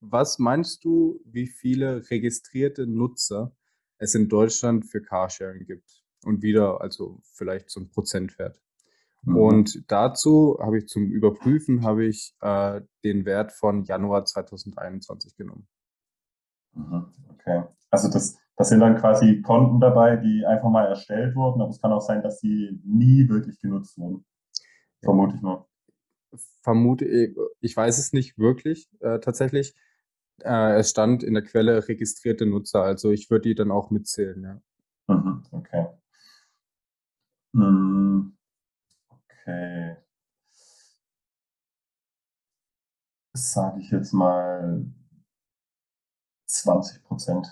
Was 0.00 0.38
meinst 0.38 0.84
du, 0.84 1.20
wie 1.26 1.46
viele 1.46 2.08
registrierte 2.10 2.86
Nutzer 2.86 3.54
es 3.98 4.14
in 4.14 4.28
Deutschland 4.28 4.86
für 4.86 5.02
Carsharing 5.02 5.66
gibt? 5.66 6.02
Und 6.24 6.42
wieder, 6.42 6.80
also 6.80 7.20
vielleicht 7.34 7.68
so 7.68 7.80
ein 7.80 7.90
Prozentwert. 7.90 8.60
Mhm. 9.22 9.36
Und 9.36 9.90
dazu 9.90 10.58
habe 10.60 10.78
ich 10.78 10.88
zum 10.88 11.10
Überprüfen 11.10 11.84
habe 11.84 12.04
ich 12.06 12.34
äh, 12.40 12.80
den 13.04 13.24
Wert 13.24 13.52
von 13.52 13.84
Januar 13.84 14.24
2021 14.24 15.36
genommen. 15.36 15.68
Mhm. 16.74 17.06
Okay. 17.34 17.62
Also 17.90 18.08
das, 18.08 18.38
das 18.56 18.68
sind 18.68 18.80
dann 18.80 18.96
quasi 18.96 19.42
Konten 19.42 19.80
dabei, 19.80 20.16
die 20.16 20.44
einfach 20.44 20.70
mal 20.70 20.86
erstellt 20.86 21.36
wurden, 21.36 21.60
aber 21.60 21.70
es 21.70 21.80
kann 21.80 21.92
auch 21.92 22.00
sein, 22.00 22.22
dass 22.22 22.40
sie 22.40 22.80
nie 22.84 23.28
wirklich 23.28 23.60
genutzt 23.60 23.96
wurden. 23.98 24.24
Vermute 25.02 25.36
ich 25.36 25.42
mal. 25.42 25.64
Vermute 26.62 27.04
ich, 27.04 27.36
ich 27.60 27.76
weiß 27.76 27.98
es 27.98 28.12
nicht 28.12 28.38
wirklich 28.38 28.88
äh, 29.00 29.18
tatsächlich. 29.20 29.74
Äh, 30.40 30.78
es 30.78 30.90
stand 30.90 31.22
in 31.22 31.34
der 31.34 31.42
Quelle 31.42 31.86
registrierte 31.86 32.46
Nutzer, 32.46 32.82
also 32.82 33.10
ich 33.10 33.30
würde 33.30 33.48
die 33.48 33.54
dann 33.54 33.70
auch 33.70 33.90
mitzählen, 33.90 34.42
ja. 34.42 35.14
Mhm. 35.14 35.42
Okay. 35.50 35.86
Hm. 37.54 38.36
Okay. 39.42 39.96
Sage 43.34 43.80
ich 43.80 43.90
jetzt 43.90 44.12
mal 44.12 44.86
20 46.46 47.02
Prozent. 47.02 47.48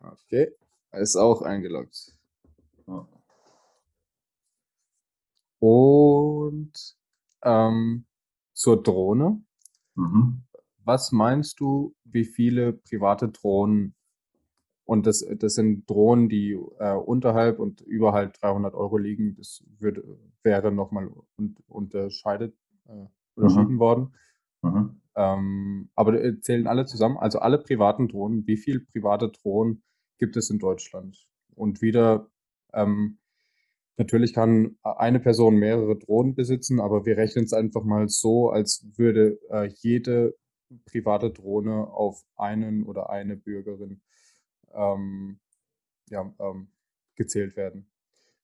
Okay, 0.00 0.52
ist 0.92 1.14
auch 1.14 1.42
eingeloggt. 1.42 2.16
Ja. 2.86 3.06
Und 5.60 6.96
ähm, 7.42 8.06
zur 8.54 8.82
Drohne. 8.82 9.40
Mhm. 9.94 10.42
Was 10.78 11.12
meinst 11.12 11.60
du, 11.60 11.94
wie 12.04 12.24
viele 12.24 12.72
private 12.72 13.28
Drohnen, 13.28 13.94
und 14.90 15.06
das, 15.06 15.24
das 15.38 15.54
sind 15.54 15.88
Drohnen, 15.88 16.28
die 16.28 16.58
äh, 16.80 16.94
unterhalb 16.94 17.60
und 17.60 17.80
überhalb 17.80 18.32
300 18.40 18.74
Euro 18.74 18.98
liegen, 18.98 19.36
das 19.36 19.62
würde, 19.78 20.18
wäre 20.42 20.72
nochmal 20.72 21.08
un, 21.38 21.54
unterscheidet, 21.68 22.56
äh, 22.88 23.06
unterschieden 23.36 23.74
mhm. 23.74 23.78
worden. 23.78 24.14
Mhm. 24.62 25.00
Ähm, 25.14 25.90
aber 25.94 26.20
äh, 26.20 26.40
zählen 26.40 26.66
alle 26.66 26.86
zusammen, 26.86 27.18
also 27.18 27.38
alle 27.38 27.58
privaten 27.58 28.08
Drohnen, 28.08 28.48
wie 28.48 28.56
viele 28.56 28.80
private 28.80 29.28
Drohnen 29.28 29.84
gibt 30.18 30.36
es 30.36 30.50
in 30.50 30.58
Deutschland? 30.58 31.24
Und 31.54 31.82
wieder, 31.82 32.28
ähm, 32.72 33.18
natürlich 33.96 34.34
kann 34.34 34.76
eine 34.82 35.20
Person 35.20 35.54
mehrere 35.54 36.00
Drohnen 36.00 36.34
besitzen, 36.34 36.80
aber 36.80 37.06
wir 37.06 37.16
rechnen 37.16 37.44
es 37.44 37.52
einfach 37.52 37.84
mal 37.84 38.08
so, 38.08 38.50
als 38.50 38.84
würde 38.96 39.38
äh, 39.50 39.70
jede 39.82 40.34
private 40.84 41.30
Drohne 41.30 41.86
auf 41.86 42.24
einen 42.34 42.82
oder 42.82 43.08
eine 43.10 43.36
Bürgerin 43.36 44.00
ähm, 44.72 45.38
ja, 46.08 46.32
ähm, 46.38 46.68
gezählt 47.14 47.56
werden. 47.56 47.86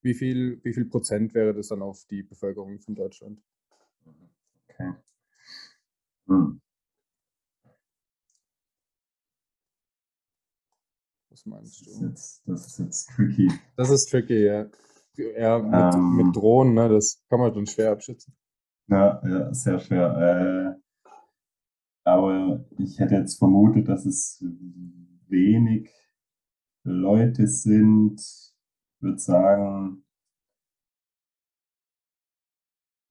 Wie 0.01 0.13
viel, 0.13 0.63
wie 0.63 0.73
viel 0.73 0.85
Prozent 0.85 1.33
wäre 1.33 1.53
das 1.53 1.67
dann 1.67 1.81
auf 1.81 2.05
die 2.05 2.23
Bevölkerung 2.23 2.79
von 2.79 2.95
Deutschland? 2.95 3.41
Okay. 4.69 4.93
Hm. 6.27 6.61
Was 11.29 11.45
meinst 11.45 11.81
du? 11.81 11.85
Das 11.85 11.93
ist, 11.93 12.01
jetzt, 12.01 12.47
das 12.47 12.67
ist 12.67 12.79
jetzt 12.79 13.09
tricky. 13.09 13.51
Das 13.75 13.89
ist 13.89 14.09
tricky, 14.09 14.45
ja. 14.45 14.69
Ja, 15.15 15.59
mit, 15.59 15.95
ähm, 15.95 16.15
mit 16.15 16.35
Drohnen, 16.35 16.75
ne, 16.75 16.89
das 16.89 17.23
kann 17.27 17.39
man 17.39 17.53
dann 17.53 17.65
schwer 17.65 17.91
abschätzen. 17.91 18.35
Ja, 18.87 19.19
ja, 19.27 19.53
sehr 19.53 19.79
schwer. 19.79 20.77
Äh, 21.07 21.11
aber 22.03 22.63
ich 22.77 22.99
hätte 22.99 23.15
jetzt 23.15 23.37
vermutet, 23.37 23.89
dass 23.89 24.05
es 24.05 24.43
wenig 25.27 25.89
Leute 26.87 27.47
sind, 27.47 28.21
ich 28.21 29.01
würde 29.01 29.19
sagen 29.19 30.05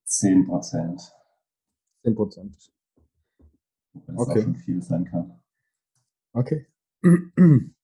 10 0.04 0.47
Prozent. 0.47 1.12
10 2.02 2.14
Prozent. 2.14 2.56
Es 2.56 4.16
okay. 4.16 4.40
auch 4.40 4.42
schon 4.42 4.56
viel 4.56 4.83
sein 4.83 5.04
kann. 5.04 5.42
Okay. 6.33 6.66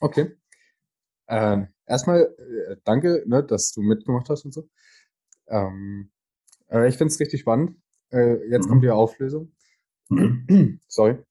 Okay. 0.00 0.36
Ähm, 1.28 1.68
erstmal 1.86 2.22
äh, 2.22 2.76
danke, 2.82 3.22
ne, 3.24 3.44
dass 3.44 3.70
du 3.70 3.82
mitgemacht 3.82 4.28
hast 4.28 4.44
und 4.44 4.52
so. 4.52 4.68
Ähm, 5.46 6.10
äh, 6.68 6.88
ich 6.88 6.96
finde 6.96 7.12
es 7.12 7.20
richtig 7.20 7.42
spannend. 7.42 7.80
Äh, 8.10 8.48
jetzt 8.50 8.64
mhm. 8.64 8.68
kommt 8.68 8.82
die 8.82 8.90
Auflösung. 8.90 9.54
Mhm. 10.08 10.80
Sorry. 10.88 11.22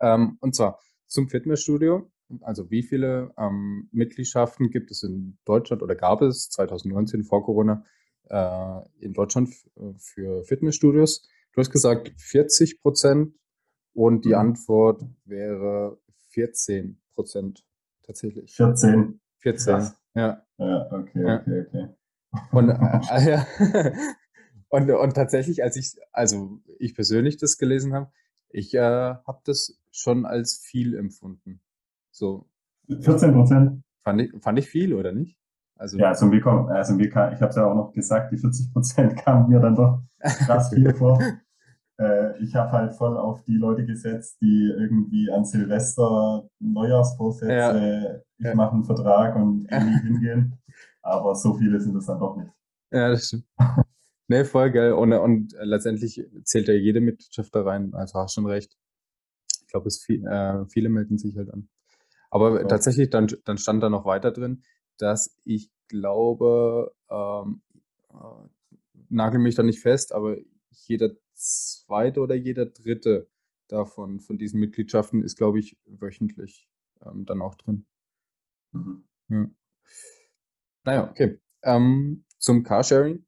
Ähm, 0.00 0.38
und 0.40 0.54
zwar 0.54 0.80
zum 1.06 1.28
Fitnessstudio. 1.28 2.10
Also 2.40 2.70
wie 2.70 2.82
viele 2.82 3.32
ähm, 3.36 3.88
Mitgliedschaften 3.92 4.70
gibt 4.70 4.90
es 4.90 5.02
in 5.02 5.38
Deutschland 5.44 5.82
oder 5.82 5.94
gab 5.94 6.22
es 6.22 6.48
2019 6.50 7.24
vor 7.24 7.44
Corona 7.44 7.84
äh, 8.28 8.80
in 8.98 9.12
Deutschland 9.12 9.50
äh, 9.76 9.92
für 9.98 10.44
Fitnessstudios? 10.44 11.28
Du 11.52 11.60
hast 11.60 11.70
gesagt 11.70 12.12
40 12.16 12.80
Prozent 12.80 13.34
und 13.92 14.24
die 14.24 14.30
mhm. 14.30 14.34
Antwort 14.34 15.04
wäre 15.24 15.98
14 16.30 17.00
Prozent 17.14 17.64
tatsächlich. 18.02 18.54
14. 18.54 19.20
14, 19.38 19.74
Krass. 19.74 20.00
ja. 20.14 20.44
Ja, 20.58 20.92
okay, 20.92 21.22
ja. 21.26 21.40
okay, 21.40 21.66
okay. 21.66 21.88
Und, 22.52 22.68
äh, 23.10 23.30
ja. 23.30 23.46
und, 24.68 24.90
und 24.90 25.14
tatsächlich, 25.14 25.62
als 25.62 25.76
ich, 25.76 25.96
also 26.12 26.60
ich 26.78 26.94
persönlich 26.94 27.36
das 27.36 27.58
gelesen 27.58 27.92
habe, 27.92 28.10
ich 28.48 28.74
äh, 28.74 28.80
habe 28.80 29.40
das 29.44 29.78
schon 29.90 30.26
als 30.26 30.56
viel 30.56 30.96
empfunden. 30.96 31.60
So. 32.14 32.46
14 32.88 33.32
Prozent. 33.32 33.82
Fand 34.04 34.20
ich, 34.20 34.32
fand 34.40 34.58
ich 34.58 34.68
viel, 34.68 34.94
oder 34.94 35.12
nicht? 35.12 35.36
Also, 35.76 35.98
ja, 35.98 36.08
also, 36.08 36.30
wir, 36.30 36.46
also 36.46 36.96
wir, 36.96 37.06
ich 37.06 37.14
habe 37.16 37.48
es 37.48 37.56
ja 37.56 37.66
auch 37.66 37.74
noch 37.74 37.92
gesagt, 37.92 38.30
die 38.30 38.38
40 38.38 38.72
Prozent 38.72 39.16
kamen 39.24 39.48
mir 39.48 39.58
dann 39.58 39.74
doch 39.74 40.00
krass 40.20 40.72
viel 40.72 40.94
vor. 40.94 41.20
Äh, 41.98 42.38
ich 42.40 42.54
habe 42.54 42.70
halt 42.70 42.92
voll 42.94 43.16
auf 43.16 43.42
die 43.42 43.56
Leute 43.56 43.84
gesetzt, 43.84 44.40
die 44.40 44.72
irgendwie 44.76 45.30
an 45.32 45.44
Silvester 45.44 46.48
Neujahrsvorsätze, 46.60 47.52
ja. 47.52 48.14
ich 48.38 48.46
ja. 48.46 48.54
mache 48.54 48.74
einen 48.74 48.84
Vertrag 48.84 49.34
und 49.34 49.66
irgendwie 49.70 50.06
hingehen. 50.06 50.58
Aber 51.02 51.34
so 51.34 51.54
viele 51.54 51.80
sind 51.80 51.96
es 51.96 52.06
dann 52.06 52.20
doch 52.20 52.36
nicht. 52.36 52.52
Ja, 52.92 53.08
das 53.08 53.26
stimmt. 53.26 53.44
ne, 54.28 54.44
voll 54.44 54.70
geil. 54.70 54.92
Und, 54.92 55.12
und 55.12 55.56
letztendlich 55.60 56.24
zählt 56.44 56.68
ja 56.68 56.74
jede 56.74 57.00
Mitgliedschaft 57.00 57.52
da 57.54 57.62
rein. 57.62 57.92
Also 57.94 58.20
hast 58.20 58.34
schon 58.34 58.46
recht. 58.46 58.76
Ich 59.60 59.66
glaube, 59.66 59.90
viel, 59.90 60.24
äh, 60.24 60.64
viele 60.66 60.88
melden 60.88 61.18
sich 61.18 61.36
halt 61.36 61.52
an. 61.52 61.68
Aber 62.34 62.62
ja. 62.62 62.66
tatsächlich, 62.66 63.10
dann, 63.10 63.28
dann 63.44 63.58
stand 63.58 63.80
da 63.80 63.88
noch 63.88 64.04
weiter 64.06 64.32
drin, 64.32 64.64
dass 64.98 65.38
ich 65.44 65.70
glaube, 65.86 66.92
ähm, 67.08 67.62
äh, 68.10 68.48
nagel 69.08 69.38
mich 69.38 69.54
da 69.54 69.62
nicht 69.62 69.78
fest, 69.78 70.12
aber 70.12 70.36
jeder 70.70 71.12
zweite 71.34 72.18
oder 72.20 72.34
jeder 72.34 72.66
dritte 72.66 73.28
davon, 73.68 74.18
von 74.18 74.36
diesen 74.36 74.58
Mitgliedschaften, 74.58 75.22
ist, 75.22 75.36
glaube 75.36 75.60
ich, 75.60 75.78
wöchentlich 75.84 76.68
ähm, 77.06 77.24
dann 77.24 77.40
auch 77.40 77.54
drin. 77.54 77.86
Mhm. 78.72 79.04
Ja. 79.28 79.46
Naja, 80.82 81.10
okay. 81.12 81.38
Ähm, 81.62 82.24
zum 82.38 82.64
Carsharing. 82.64 83.24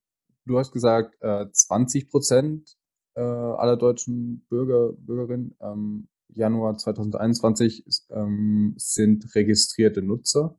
Du 0.47 0.59
hast 0.59 0.73
gesagt, 0.73 1.17
äh, 1.21 1.47
20 1.53 2.11
Prozent 2.11 2.77
äh, 3.15 3.21
aller 3.21 3.77
deutschen 3.77 4.45
Bürger, 4.49 4.95
Bürgerinnen 4.95 5.55
ähm, 5.61 6.09
Januar 6.29 6.77
2021 6.77 7.85
ähm, 8.11 8.75
sind 8.77 9.35
registrierte 9.35 10.03
Nutzer. 10.03 10.59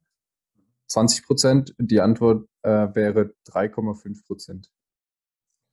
20 0.87 1.25
Prozent, 1.25 1.75
die 1.77 1.99
Antwort 1.99 2.47
äh, 2.61 2.87
wäre 2.95 3.33
3,5 3.47 4.25
Prozent. 4.25 4.71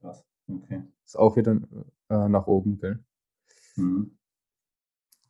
Krass, 0.01 0.25
okay. 0.49 0.83
Ist 1.05 1.17
auch 1.17 1.37
wieder 1.37 1.61
äh, 2.09 2.29
nach 2.29 2.47
oben, 2.47 2.79
gell? 2.79 3.05
Mhm. 3.77 4.19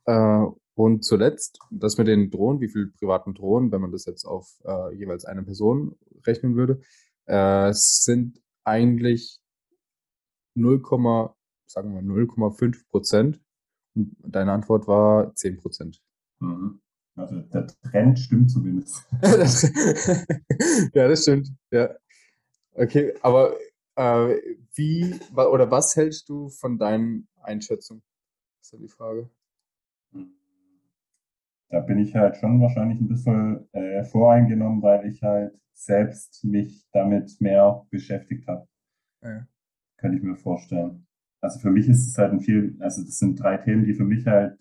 Äh, 0.05 0.45
und 0.75 1.05
zuletzt, 1.05 1.59
das 1.71 1.97
mit 1.97 2.07
den 2.07 2.31
Drohnen, 2.31 2.59
wie 2.59 2.67
viele 2.67 2.87
privaten 2.87 3.33
Drohnen, 3.33 3.71
wenn 3.71 3.81
man 3.81 3.91
das 3.91 4.05
jetzt 4.05 4.25
auf 4.25 4.59
äh, 4.65 4.93
jeweils 4.95 5.23
eine 5.23 5.43
Person 5.43 5.97
rechnen 6.25 6.55
würde, 6.55 6.81
äh, 7.25 7.71
sind 7.73 8.41
eigentlich 8.65 9.39
0, 10.55 10.81
sagen 11.65 11.93
wir 11.93 12.01
0,5 12.01 12.89
Prozent. 12.89 13.41
Deine 13.95 14.51
Antwort 14.51 14.87
war 14.87 15.33
10 15.35 15.57
Prozent. 15.57 16.01
Mhm. 16.39 16.81
Also 17.15 17.39
der 17.39 17.67
Trend 17.67 18.19
stimmt 18.19 18.51
zumindest. 18.51 19.07
ja, 20.93 21.07
das 21.07 21.21
stimmt. 21.21 21.49
Ja. 21.71 21.95
Okay, 22.73 23.13
aber 23.21 23.55
äh, 23.95 24.35
wie 24.73 25.17
oder 25.33 25.71
was 25.71 25.95
hältst 25.95 26.27
du 26.27 26.49
von 26.49 26.77
deinen 26.77 27.27
Einschätzungen? 27.41 28.03
ist 28.61 28.73
ja 28.73 28.79
die 28.79 28.87
Frage. 28.87 29.29
Da 31.69 31.79
bin 31.81 31.99
ich 31.99 32.15
halt 32.15 32.37
schon 32.37 32.61
wahrscheinlich 32.61 32.99
ein 32.99 33.07
bisschen 33.07 33.67
äh, 33.73 34.03
voreingenommen, 34.03 34.81
weil 34.81 35.07
ich 35.07 35.21
halt 35.21 35.59
selbst 35.73 36.43
mich 36.43 36.87
damit 36.91 37.39
mehr 37.41 37.85
beschäftigt 37.89 38.47
habe. 38.47 38.67
Ja. 39.21 39.47
Könnte 39.97 40.17
ich 40.17 40.23
mir 40.23 40.35
vorstellen. 40.35 41.07
Also 41.41 41.59
für 41.59 41.69
mich 41.69 41.87
ist 41.87 42.07
es 42.07 42.17
halt 42.17 42.31
ein 42.31 42.39
viel, 42.39 42.75
also 42.79 43.03
das 43.03 43.17
sind 43.17 43.39
drei 43.39 43.57
Themen, 43.57 43.85
die 43.85 43.93
für 43.93 44.05
mich 44.05 44.25
halt 44.25 44.57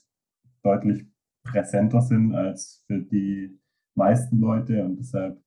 deutlich 0.63 1.07
präsenter 1.45 2.01
sind 2.01 2.35
als 2.35 2.83
für 2.87 3.01
die 3.01 3.59
meisten 3.95 4.41
Leute 4.41 4.85
und 4.85 4.97
deshalb 4.97 5.41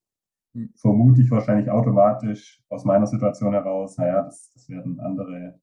hm. 0.54 0.72
vermute 0.76 1.22
ich 1.22 1.32
wahrscheinlich 1.32 1.70
automatisch 1.70 2.62
aus 2.70 2.86
meiner 2.86 3.08
Situation 3.08 3.54
heraus, 3.54 3.98
naja, 3.98 4.24
das, 4.24 4.52
das 4.54 4.70
werden 4.70 5.00
andere, 5.00 5.60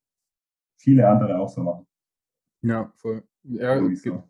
viele 0.79 1.09
andere 1.09 1.39
auch 1.39 1.49
so 1.49 1.63
machen. 1.63 1.87
Ja, 2.63 2.93
voll. 2.97 3.23
Ja, 3.43 3.79
so. 3.95 4.25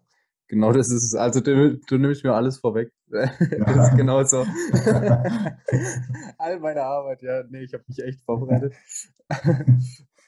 genau 0.48 0.72
das 0.72 0.90
ist 0.90 1.04
es. 1.04 1.14
Also 1.14 1.40
du, 1.40 1.78
du 1.78 1.98
nimmst 1.98 2.24
mir 2.24 2.34
alles 2.34 2.58
vorweg. 2.58 2.92
das 3.08 3.90
ist 3.90 3.96
genau 3.96 4.22
so. 4.24 4.38
All 6.38 6.60
meine 6.60 6.82
Arbeit, 6.82 7.22
ja, 7.22 7.44
nee, 7.48 7.62
ich 7.62 7.74
habe 7.74 7.84
mich 7.86 8.02
echt 8.02 8.20
vorbereitet. 8.22 8.74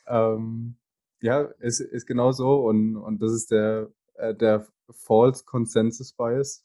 ähm, 0.07 0.77
ja, 1.27 1.41
ist, 1.59 1.81
ist 1.81 2.07
genau 2.07 2.31
so 2.31 2.69
und, 2.69 2.97
und 2.97 3.21
das 3.21 3.33
ist 3.33 3.51
der, 3.51 3.91
äh, 4.15 4.33
der 4.33 4.65
False 4.91 5.45
Consensus 5.45 6.13
Bias. 6.13 6.65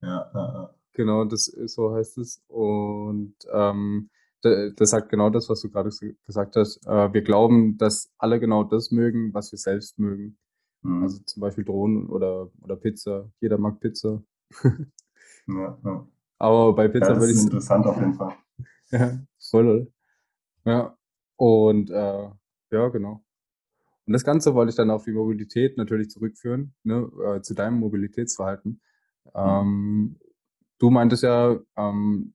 Ja, 0.00 0.30
ja, 0.32 0.52
ja. 0.54 0.74
Genau, 0.92 1.24
das 1.24 1.46
so 1.46 1.92
heißt 1.92 2.18
es. 2.18 2.40
Und 2.46 3.34
ähm, 3.52 4.10
das 4.42 4.90
sagt 4.90 5.08
genau 5.08 5.28
das, 5.28 5.48
was 5.48 5.60
du 5.60 5.70
gerade 5.70 5.90
gesagt 6.24 6.54
hast. 6.54 6.86
Äh, 6.86 7.12
wir 7.12 7.22
glauben, 7.22 7.78
dass 7.78 8.12
alle 8.16 8.38
genau 8.38 8.62
das 8.62 8.92
mögen, 8.92 9.34
was 9.34 9.50
wir 9.50 9.58
selbst 9.58 9.98
mögen. 9.98 10.38
Mhm. 10.82 11.02
Also 11.02 11.18
zum 11.24 11.40
Beispiel 11.40 11.64
Drohnen 11.64 12.08
oder, 12.08 12.48
oder 12.62 12.76
Pizza. 12.76 13.28
Jeder 13.40 13.58
mag 13.58 13.80
Pizza. 13.80 14.22
ja, 15.48 15.78
ja. 15.84 16.08
Aber 16.38 16.74
bei 16.74 16.86
Pizza 16.86 17.14
ja, 17.14 17.16
würde 17.16 17.32
ich. 17.32 17.32
Das 17.32 17.40
ist 17.40 17.44
interessant 17.44 17.86
auf 17.86 17.96
jeden 17.96 18.14
Fall. 18.14 18.34
ja, 18.90 19.18
voll. 19.50 19.92
Ja. 20.64 20.96
Und 21.36 21.90
äh, 21.90 22.30
ja, 22.70 22.88
genau. 22.88 23.22
Und 24.10 24.14
das 24.14 24.24
Ganze 24.24 24.56
wollte 24.56 24.70
ich 24.70 24.76
dann 24.76 24.90
auf 24.90 25.04
die 25.04 25.12
Mobilität 25.12 25.76
natürlich 25.76 26.10
zurückführen, 26.10 26.74
ne, 26.82 27.08
äh, 27.24 27.42
zu 27.42 27.54
deinem 27.54 27.78
Mobilitätsverhalten. 27.78 28.80
Mhm. 29.26 29.30
Ähm, 29.36 30.16
du 30.80 30.90
meintest 30.90 31.22
ja, 31.22 31.60
ähm, 31.76 32.34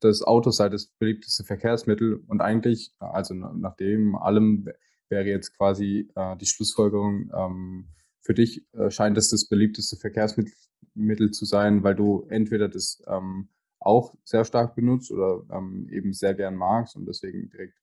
das 0.00 0.22
Auto 0.22 0.50
sei 0.50 0.68
das 0.68 0.88
beliebteste 0.98 1.44
Verkehrsmittel 1.44 2.24
und 2.26 2.40
eigentlich, 2.40 2.92
also 2.98 3.34
nach 3.34 3.76
dem 3.76 4.16
allem 4.16 4.68
wäre 5.10 5.26
jetzt 5.26 5.56
quasi 5.56 6.10
äh, 6.16 6.36
die 6.38 6.46
Schlussfolgerung, 6.46 7.30
ähm, 7.32 7.86
für 8.22 8.34
dich 8.34 8.66
äh, 8.72 8.90
scheint 8.90 9.16
es 9.16 9.30
das 9.30 9.48
beliebteste 9.48 9.94
Verkehrsmittel 9.94 11.30
zu 11.30 11.44
sein, 11.44 11.84
weil 11.84 11.94
du 11.94 12.26
entweder 12.30 12.68
das 12.68 13.00
ähm, 13.06 13.48
auch 13.78 14.12
sehr 14.24 14.44
stark 14.44 14.74
benutzt 14.74 15.12
oder 15.12 15.44
ähm, 15.52 15.88
eben 15.88 16.14
sehr 16.14 16.34
gern 16.34 16.56
magst 16.56 16.96
und 16.96 17.06
deswegen 17.06 17.48
direkt 17.48 17.78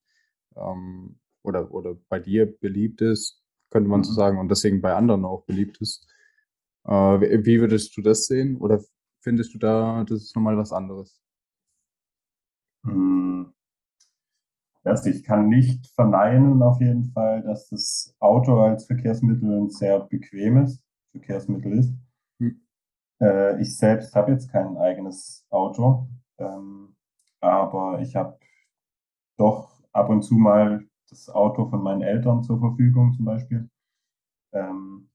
ähm, 0.57 1.21
oder, 1.43 1.71
oder 1.71 1.95
bei 2.09 2.19
dir 2.19 2.45
beliebt 2.59 3.01
ist, 3.01 3.41
könnte 3.69 3.89
man 3.89 4.01
mhm. 4.01 4.05
so 4.05 4.13
sagen, 4.13 4.39
und 4.39 4.49
deswegen 4.49 4.81
bei 4.81 4.93
anderen 4.93 5.25
auch 5.25 5.45
beliebt 5.45 5.79
ist. 5.81 6.07
Äh, 6.85 6.91
wie 6.91 7.59
würdest 7.59 7.95
du 7.97 8.01
das 8.01 8.25
sehen? 8.25 8.57
Oder 8.57 8.81
findest 9.21 9.53
du 9.53 9.59
da, 9.59 10.03
das 10.03 10.23
ist 10.23 10.35
nochmal 10.35 10.57
was 10.57 10.71
anderes? 10.71 11.21
Hm. 12.85 13.53
Also 14.83 15.09
ich 15.09 15.23
kann 15.23 15.49
nicht 15.49 15.87
verneinen 15.87 16.61
auf 16.63 16.79
jeden 16.79 17.11
Fall, 17.11 17.43
dass 17.43 17.69
das 17.69 18.15
Auto 18.19 18.59
als 18.61 18.85
Verkehrsmittel 18.85 19.51
ein 19.51 19.69
sehr 19.69 19.99
bequemes 19.99 20.81
Verkehrsmittel 21.11 21.79
ist. 21.79 21.93
Hm. 22.39 22.61
Äh, 23.21 23.61
ich 23.61 23.77
selbst 23.77 24.15
habe 24.15 24.31
jetzt 24.31 24.51
kein 24.51 24.77
eigenes 24.77 25.45
Auto, 25.49 26.07
ähm, 26.37 26.95
aber 27.41 27.99
ich 28.01 28.15
habe 28.15 28.39
doch 29.37 29.83
ab 29.91 30.09
und 30.09 30.23
zu 30.23 30.35
mal 30.35 30.88
das 31.09 31.29
Auto 31.29 31.69
von 31.69 31.81
meinen 31.81 32.01
Eltern 32.01 32.43
zur 32.43 32.59
Verfügung 32.59 33.13
zum 33.13 33.25
Beispiel. 33.25 33.69
Ähm, 34.53 35.09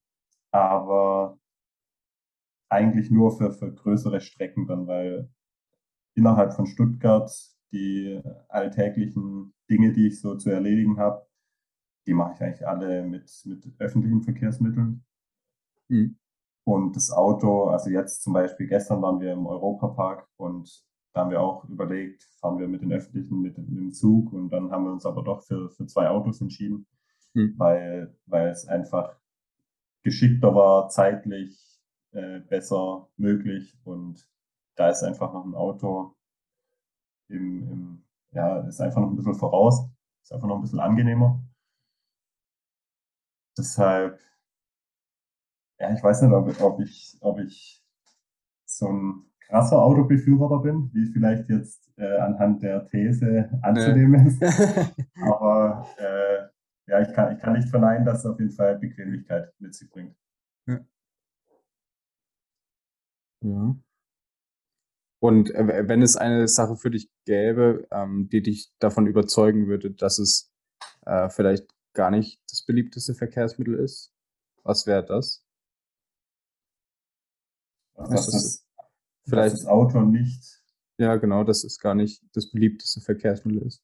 aber 0.51 1.37
eigentlich 2.69 3.11
nur 3.11 3.37
für, 3.37 3.51
für 3.51 3.73
größere 3.73 4.21
Strecken 4.21 4.67
dann, 4.67 4.87
weil 4.87 5.29
innerhalb 6.15 6.53
von 6.53 6.65
Stuttgart 6.65 7.31
die 7.71 8.21
alltäglichen 8.49 9.53
Dinge, 9.69 9.91
die 9.91 10.07
ich 10.07 10.21
so 10.21 10.35
zu 10.35 10.49
erledigen 10.49 10.97
habe, 10.97 11.27
die 12.07 12.13
mache 12.13 12.33
ich 12.35 12.41
eigentlich 12.41 12.67
alle 12.67 13.03
mit, 13.03 13.31
mit 13.45 13.73
öffentlichen 13.79 14.21
Verkehrsmitteln. 14.21 15.03
Mhm. 15.89 16.17
Und 16.67 16.95
das 16.95 17.11
Auto, 17.11 17.65
also 17.65 17.89
jetzt 17.89 18.23
zum 18.23 18.33
Beispiel, 18.33 18.67
gestern 18.67 19.01
waren 19.01 19.19
wir 19.19 19.33
im 19.33 19.45
Europapark 19.45 20.27
und 20.37 20.83
da 21.15 21.21
haben 21.21 21.31
wir 21.31 21.39
auch 21.39 21.63
überlegt, 21.69 22.23
fahren 22.41 22.59
wir 22.59 22.67
mit 22.67 22.81
den 22.81 22.91
öffentlichen, 22.91 23.41
mit, 23.41 23.57
mit 23.57 23.69
dem 23.69 23.93
Zug 23.93 24.33
und 24.33 24.49
dann 24.49 24.69
haben 24.69 24.83
wir 24.83 24.91
uns 24.91 25.05
aber 25.05 25.23
doch 25.23 25.43
für, 25.43 25.69
für 25.69 25.85
zwei 25.87 26.09
Autos 26.09 26.41
entschieden, 26.41 26.85
mhm. 27.33 27.57
weil, 27.57 28.13
weil 28.25 28.49
es 28.49 28.67
einfach 28.67 29.17
geschickter 30.03 30.53
war, 30.53 30.89
zeitlich 30.89 31.81
äh, 32.11 32.41
besser 32.41 33.07
möglich 33.15 33.79
und 33.85 34.29
da 34.75 34.89
ist 34.89 35.03
einfach 35.03 35.31
noch 35.31 35.45
ein 35.45 35.55
Auto 35.55 36.17
im, 37.29 37.71
im, 37.71 38.03
ja, 38.31 38.59
ist 38.67 38.81
einfach 38.81 38.99
noch 38.99 39.09
ein 39.09 39.15
bisschen 39.15 39.35
voraus, 39.35 39.87
ist 40.21 40.33
einfach 40.33 40.49
noch 40.49 40.57
ein 40.57 40.63
bisschen 40.63 40.81
angenehmer. 40.81 41.41
Deshalb, 43.57 44.19
ja, 45.79 45.93
ich 45.93 46.03
weiß 46.03 46.23
nicht, 46.23 46.33
ob, 46.33 46.59
ob 46.59 46.81
ich, 46.81 47.17
ob 47.21 47.39
ich 47.39 47.81
so 48.65 48.89
ein 48.89 49.31
krasser 49.47 49.81
Autobefürworter 49.81 50.59
bin, 50.59 50.89
wie 50.93 51.05
vielleicht 51.11 51.49
jetzt 51.49 51.91
äh, 51.97 52.17
anhand 52.17 52.63
der 52.63 52.87
These 52.87 53.49
anzunehmen 53.61 54.27
ist. 54.27 54.43
Aber 55.21 55.87
äh, 55.97 56.91
ja, 56.91 57.01
ich 57.01 57.13
kann, 57.13 57.35
ich 57.35 57.41
kann 57.41 57.53
nicht 57.53 57.69
verneinen, 57.69 58.05
dass 58.05 58.19
es 58.19 58.25
auf 58.25 58.39
jeden 58.39 58.51
Fall 58.51 58.77
Bequemlichkeit 58.77 59.53
mit 59.59 59.73
sich 59.73 59.89
bringt. 59.89 60.15
Ja. 60.67 60.79
ja. 63.41 63.75
Und 65.19 65.49
äh, 65.55 65.87
wenn 65.87 66.01
es 66.01 66.15
eine 66.15 66.47
Sache 66.47 66.75
für 66.75 66.91
dich 66.91 67.09
gäbe, 67.25 67.87
ähm, 67.91 68.29
die 68.29 68.43
dich 68.43 68.71
davon 68.79 69.07
überzeugen 69.07 69.67
würde, 69.67 69.91
dass 69.91 70.19
es 70.19 70.51
äh, 71.05 71.29
vielleicht 71.29 71.67
gar 71.93 72.11
nicht 72.11 72.41
das 72.49 72.63
beliebteste 72.63 73.15
Verkehrsmittel 73.15 73.75
ist, 73.79 74.11
was 74.63 74.85
wäre 74.85 75.03
das? 75.03 75.43
Was, 77.95 78.11
was 78.11 78.25
das, 78.31 78.64
vielleicht 79.25 79.55
das 79.55 79.65
Auto 79.65 80.01
nicht. 80.01 80.61
Ja, 80.97 81.15
genau, 81.17 81.43
dass 81.43 81.63
es 81.63 81.79
gar 81.79 81.95
nicht 81.95 82.23
das 82.33 82.51
beliebteste 82.51 83.01
Verkehrsmittel 83.01 83.61
ist. 83.63 83.83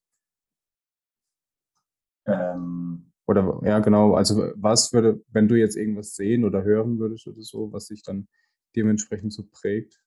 Ähm, 2.25 3.11
oder 3.27 3.59
ja, 3.63 3.79
genau, 3.79 4.13
also 4.13 4.51
was 4.55 4.93
würde, 4.93 5.23
wenn 5.29 5.47
du 5.47 5.55
jetzt 5.55 5.75
irgendwas 5.75 6.15
sehen 6.15 6.45
oder 6.45 6.63
hören 6.63 6.99
würdest 6.99 7.27
oder 7.27 7.41
so, 7.41 7.71
was 7.71 7.87
sich 7.87 8.03
dann 8.03 8.27
dementsprechend 8.75 9.33
so 9.33 9.43
prägt? 9.49 10.01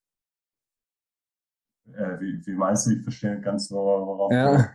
Äh, 1.92 2.18
wie, 2.20 2.46
wie, 2.46 2.54
meinst 2.54 2.86
du, 2.86 2.92
ich 2.92 3.02
verstehe 3.02 3.40
ganz, 3.40 3.70
worauf 3.70 4.32
ja. 4.32 4.56
du 4.56 4.68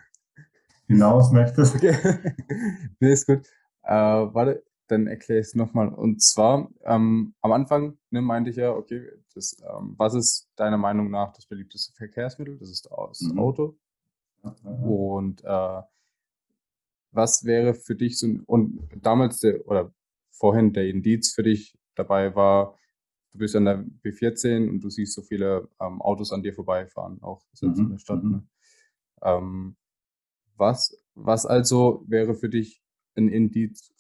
hinaus 0.88 1.32
möchtest? 1.32 1.76
Okay. 1.78 1.96
nee, 3.00 3.14
ist 3.14 3.26
gut. 3.26 3.48
Äh, 3.84 3.94
warte, 3.94 4.64
dann 4.90 5.08
erkläre 5.08 5.40
ich 5.40 5.48
es 5.48 5.56
nochmal. 5.56 5.90
Und 5.90 6.22
zwar, 6.22 6.70
ähm, 6.84 7.34
am 7.42 7.52
Anfang 7.52 7.98
ne, 8.10 8.22
meinte 8.22 8.50
ich 8.50 8.56
ja, 8.56 8.72
okay, 8.72 9.08
das, 9.36 9.58
ähm, 9.62 9.94
was 9.98 10.16
ist 10.16 10.50
deiner 10.56 10.78
Meinung 10.78 11.10
nach 11.12 11.32
das 11.34 11.46
beliebteste 11.46 11.94
Verkehrsmittel? 11.94 12.58
Das 12.58 12.70
ist 12.70 12.90
das 12.90 13.22
mhm. 13.22 13.40
Auto. 13.40 13.78
Mhm. 14.44 14.84
Und 14.84 15.44
äh, 15.44 15.82
was 17.12 17.46
wäre 17.46 17.74
für 17.74 17.96
dich 17.96 18.18
so, 18.18 18.28
und 18.46 18.88
damals 19.02 19.40
der, 19.40 19.66
oder 19.68 19.94
vorhin 20.32 20.74
der 20.74 20.88
Indiz 20.88 21.34
für 21.34 21.44
dich 21.44 21.78
dabei 21.96 22.36
war, 22.36 22.78
du 23.32 23.40
bist 23.40 23.56
an 23.56 23.66
der 23.66 23.86
B14 24.04 24.70
und 24.70 24.82
du 24.82 24.90
siehst 24.90 25.14
so 25.14 25.22
viele 25.22 25.70
ähm, 25.80 26.02
Autos 26.02 26.32
an 26.32 26.42
dir 26.42 26.54
vorbeifahren, 26.54 27.22
auch 27.22 27.44
mhm. 27.62 27.74
in 27.76 27.90
der 27.92 27.98
Stadt. 28.00 28.24
Mhm. 28.24 28.32
Ne? 28.32 28.48
Ähm, 29.22 29.76
was, 30.56 31.00
was 31.14 31.46
also 31.46 32.04
wäre 32.08 32.34
für 32.34 32.50
dich 32.50 32.82
ein 33.16 33.30
Indiz 33.30 33.94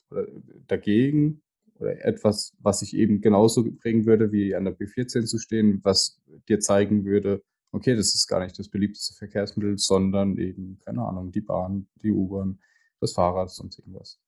dagegen 0.67 1.41
oder 1.76 2.04
etwas, 2.06 2.56
was 2.60 2.80
sich 2.80 2.95
eben 2.95 3.22
genauso 3.22 3.63
bringen 3.63 4.06
würde, 4.06 4.32
wie 4.32 4.56
an 4.56 4.65
der 4.65 4.78
B14 4.78 5.26
zu 5.26 5.38
stehen, 5.38 5.80
was 5.84 6.22
dir 6.48 6.60
zeigen 6.60 7.06
würde, 7.06 7.43
okay, 7.72 7.95
das 7.95 8.15
ist 8.15 8.28
gar 8.28 8.39
nicht 8.43 8.58
das 8.58 8.69
beliebteste 8.69 9.15
Verkehrsmittel, 9.15 9.78
sondern 9.78 10.38
eben, 10.38 10.80
keine 10.80 11.02
Ahnung, 11.04 11.32
die 11.32 11.41
Bahn, 11.41 11.88
die 12.04 12.12
U-Bahn, 12.12 12.60
das 13.00 13.13
Fahrrad, 13.13 13.50
sonst 13.50 13.80
irgendwas. 13.80 14.19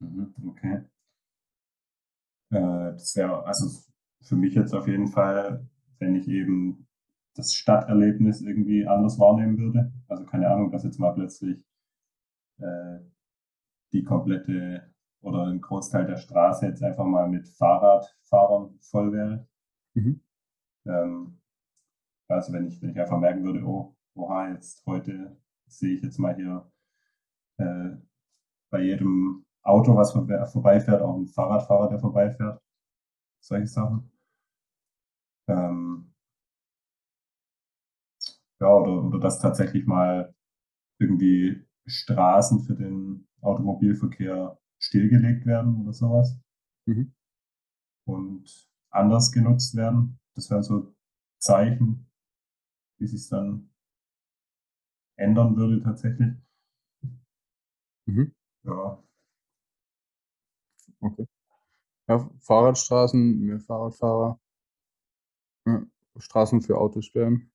Mhm, 0.00 0.34
okay. 0.48 0.82
Äh, 2.50 2.92
das 2.92 3.16
wäre, 3.16 3.44
also 3.44 3.82
für 4.22 4.36
mich 4.36 4.54
jetzt 4.54 4.74
auf 4.74 4.86
jeden 4.86 5.08
Fall, 5.08 5.68
wenn 5.98 6.14
ich 6.14 6.28
eben 6.28 6.86
das 7.34 7.54
Stadterlebnis 7.54 8.40
irgendwie 8.40 8.86
anders 8.86 9.18
wahrnehmen 9.18 9.58
würde. 9.58 9.92
Also 10.08 10.24
keine 10.24 10.48
Ahnung, 10.48 10.70
dass 10.70 10.84
jetzt 10.84 10.98
mal 10.98 11.12
plötzlich 11.12 11.62
äh, 12.58 12.98
die 13.92 14.02
komplette 14.02 14.94
oder 15.22 15.46
ein 15.46 15.60
Großteil 15.60 16.06
der 16.06 16.16
Straße 16.16 16.66
jetzt 16.66 16.82
einfach 16.82 17.04
mal 17.04 17.28
mit 17.28 17.48
Fahrradfahrern 17.48 18.78
voll 18.80 19.12
wäre. 19.12 19.48
Mhm. 19.94 20.20
Ähm, 20.86 21.40
also 22.28 22.52
wenn 22.52 22.66
ich, 22.66 22.80
wenn 22.82 22.90
ich 22.90 23.00
einfach 23.00 23.18
merken 23.18 23.44
würde, 23.44 23.64
oh, 23.64 23.96
oha, 24.14 24.50
jetzt 24.50 24.84
heute 24.86 25.36
sehe 25.66 25.94
ich 25.94 26.02
jetzt 26.02 26.18
mal 26.18 26.34
hier 26.34 26.70
äh, 27.58 27.96
bei 28.70 28.82
jedem 28.82 29.44
Auto, 29.62 29.96
was 29.96 30.12
vorbeifährt, 30.12 31.02
auch 31.02 31.16
ein 31.16 31.26
Fahrradfahrer, 31.26 31.88
der 31.88 31.98
vorbeifährt 31.98 32.60
solche 33.40 33.66
Sachen. 33.66 34.10
Ähm, 35.48 36.12
ja, 38.60 38.68
oder, 38.68 39.04
oder 39.04 39.18
dass 39.20 39.40
tatsächlich 39.40 39.86
mal 39.86 40.34
irgendwie 40.98 41.64
Straßen 41.86 42.60
für 42.60 42.74
den 42.74 43.28
Automobilverkehr 43.40 44.58
stillgelegt 44.78 45.46
werden 45.46 45.82
oder 45.82 45.92
sowas 45.92 46.38
Mhm. 46.86 47.12
und 48.06 48.68
anders 48.90 49.32
genutzt 49.32 49.76
werden. 49.76 50.18
Das 50.34 50.50
wären 50.50 50.62
so 50.62 50.94
Zeichen, 51.38 52.06
wie 52.98 53.06
sich 53.08 53.28
dann 53.28 53.70
ändern 55.18 55.56
würde 55.58 55.82
tatsächlich. 55.82 56.32
Mhm. 58.06 58.32
Ja, 58.64 58.98
Okay. 61.02 61.26
Ja, 62.08 62.30
Fahrradstraßen, 62.42 63.40
mehr 63.40 63.60
Fahrradfahrer. 63.60 64.40
Ja, 65.64 65.86
Straßen 66.18 66.60
für 66.60 66.76
Autos 66.78 67.04
sperren. 67.06 67.52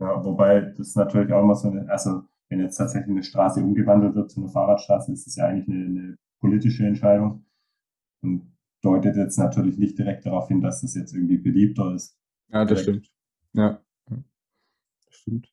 ja, 0.00 0.24
wobei 0.24 0.60
das 0.76 0.94
natürlich 0.94 1.32
auch 1.32 1.42
immer 1.42 1.54
so 1.56 1.70
eine, 1.70 1.88
also 1.90 2.22
wenn 2.48 2.60
jetzt 2.60 2.76
tatsächlich 2.76 3.10
eine 3.10 3.22
Straße 3.22 3.62
umgewandelt 3.62 4.14
wird 4.14 4.30
zu 4.30 4.40
einer 4.40 4.50
Fahrradstraße, 4.50 5.12
ist 5.12 5.26
das 5.26 5.36
ja 5.36 5.46
eigentlich 5.46 5.68
eine, 5.68 5.84
eine 5.86 6.18
politische 6.40 6.86
Entscheidung 6.86 7.44
und 8.22 8.52
deutet 8.82 9.16
jetzt 9.16 9.38
natürlich 9.38 9.78
nicht 9.78 9.98
direkt 9.98 10.26
darauf 10.26 10.48
hin, 10.48 10.60
dass 10.60 10.82
das 10.82 10.94
jetzt 10.94 11.12
irgendwie 11.12 11.38
beliebter 11.38 11.94
ist. 11.94 12.16
Ja, 12.48 12.64
das 12.64 12.84
Direkt. 12.84 13.06
stimmt. 13.06 13.12
Ja. 13.54 13.82
Das 14.08 15.14
stimmt. 15.14 15.52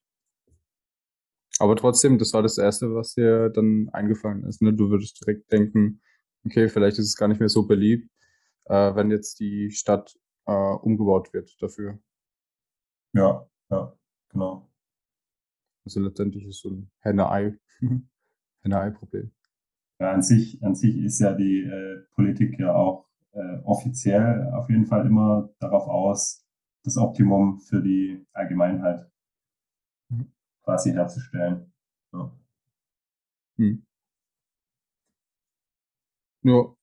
Aber 1.58 1.76
trotzdem, 1.76 2.18
das 2.18 2.32
war 2.32 2.42
das 2.42 2.58
Erste, 2.58 2.94
was 2.94 3.14
dir 3.14 3.48
dann 3.48 3.88
eingefallen 3.92 4.44
ist. 4.44 4.60
Ne? 4.60 4.72
Du 4.72 4.90
würdest 4.90 5.24
direkt 5.24 5.50
denken, 5.52 6.00
okay, 6.44 6.68
vielleicht 6.68 6.98
ist 6.98 7.06
es 7.06 7.16
gar 7.16 7.28
nicht 7.28 7.40
mehr 7.40 7.48
so 7.48 7.66
beliebt, 7.66 8.10
äh, 8.64 8.94
wenn 8.94 9.10
jetzt 9.10 9.40
die 9.40 9.70
Stadt 9.70 10.16
äh, 10.46 10.52
umgebaut 10.52 11.32
wird 11.32 11.56
dafür. 11.60 11.98
Ja, 13.12 13.48
ja, 13.70 13.96
genau. 14.30 14.68
Also 15.84 16.00
letztendlich 16.00 16.44
ist 16.46 16.60
so 16.60 16.70
ein 16.70 16.90
Henne-Ei, 17.00 17.58
Henne-Ei-Problem. 18.62 19.30
Ja, 20.00 20.12
an 20.12 20.22
sich, 20.22 20.62
an 20.62 20.74
sich 20.74 20.96
ist 20.96 21.20
ja 21.20 21.34
die 21.34 21.60
äh, 21.62 22.02
Politik 22.14 22.58
ja 22.58 22.74
auch 22.74 23.06
äh, 23.32 23.58
offiziell 23.64 24.50
auf 24.52 24.68
jeden 24.68 24.86
Fall 24.86 25.06
immer 25.06 25.50
darauf 25.60 25.86
aus, 25.86 26.44
das 26.84 26.96
Optimum 26.96 27.60
für 27.60 27.80
die 27.82 28.26
Allgemeinheit 28.32 29.08
Mhm. 30.10 30.32
quasi 30.62 30.92
herzustellen. 30.92 31.72
Ja. 32.12 32.30
Hm. 33.58 33.84
Ja, 36.42 36.74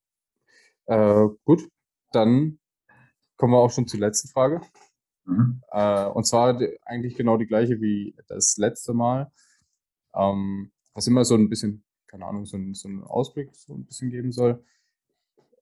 äh, 0.88 1.28
gut, 1.46 1.68
dann 2.12 2.60
kommen 3.38 3.54
wir 3.54 3.60
auch 3.60 3.72
schon 3.72 3.88
zur 3.88 4.00
letzten 4.00 4.30
Frage. 4.30 4.62
Mhm. 5.32 5.62
Äh, 5.72 6.06
und 6.08 6.26
zwar 6.26 6.60
eigentlich 6.86 7.16
genau 7.16 7.38
die 7.38 7.48
gleiche 7.48 7.82
wie 7.82 8.16
das 8.28 8.58
letzte 8.58 8.94
Mal. 8.94 9.32
Ähm, 10.16 10.72
was 10.94 11.08
immer 11.08 11.26
so 11.26 11.36
ein 11.36 11.50
bisschen, 11.50 11.84
keine 12.08 12.26
Ahnung, 12.26 12.46
so, 12.46 12.58
ein, 12.58 12.74
so 12.74 12.90
einen 12.90 13.04
Ausblick 13.04 13.56
so 13.56 13.74
ein 13.74 13.86
bisschen 13.86 14.10
geben 14.12 14.32
soll. 14.32 14.64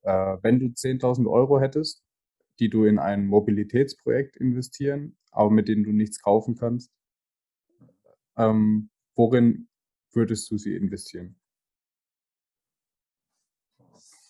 Äh, 0.02 0.36
wenn 0.42 0.58
du 0.60 0.66
10.000 0.74 1.28
Euro 1.28 1.60
hättest, 1.60 2.02
die 2.58 2.68
du 2.70 2.84
in 2.84 2.98
ein 2.98 3.26
Mobilitätsprojekt 3.26 4.36
investieren, 4.36 5.16
aber 5.30 5.50
mit 5.50 5.68
denen 5.68 5.84
du 5.84 5.92
nichts 5.92 6.20
kaufen 6.22 6.56
kannst, 6.56 6.90
ähm, 8.36 8.90
worin 9.14 9.68
würdest 10.12 10.50
du 10.50 10.58
sie 10.58 10.74
investieren? 10.74 11.36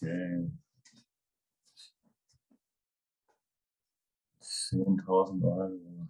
Okay. 0.03 0.50
10.000 4.70 5.44
Euro. 5.44 6.09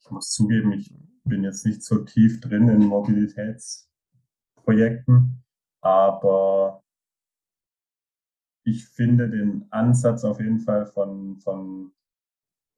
Ich 0.00 0.10
muss 0.10 0.30
zugeben, 0.30 0.72
ich 0.72 0.92
bin 1.24 1.44
jetzt 1.44 1.64
nicht 1.64 1.82
so 1.82 2.04
tief 2.04 2.40
drin 2.40 2.68
in 2.68 2.84
Mobilitätsprojekten, 2.86 5.42
aber 5.80 6.82
ich 8.64 8.86
finde 8.86 9.30
den 9.30 9.66
Ansatz 9.70 10.24
auf 10.24 10.40
jeden 10.40 10.58
Fall 10.60 10.86
von, 10.86 11.38
von 11.38 11.92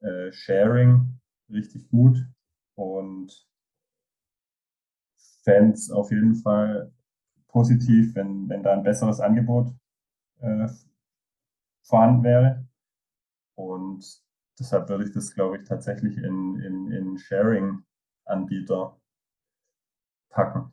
äh, 0.01 0.31
Sharing 0.31 1.19
richtig 1.49 1.89
gut 1.89 2.23
und 2.75 3.47
fände 5.43 5.73
es 5.73 5.89
auf 5.89 6.11
jeden 6.11 6.35
Fall 6.35 6.93
positiv, 7.47 8.13
wenn, 8.15 8.47
wenn 8.49 8.63
da 8.63 8.73
ein 8.73 8.83
besseres 8.83 9.19
Angebot 9.19 9.73
äh, 10.39 10.67
vorhanden 11.83 12.23
wäre. 12.23 12.67
Und 13.55 14.26
deshalb 14.59 14.89
würde 14.89 15.05
ich 15.05 15.11
das, 15.11 15.33
glaube 15.33 15.57
ich, 15.57 15.67
tatsächlich 15.67 16.17
in, 16.17 16.59
in, 16.59 16.91
in 16.91 17.17
Sharing-Anbieter 17.17 18.99
packen. 20.29 20.71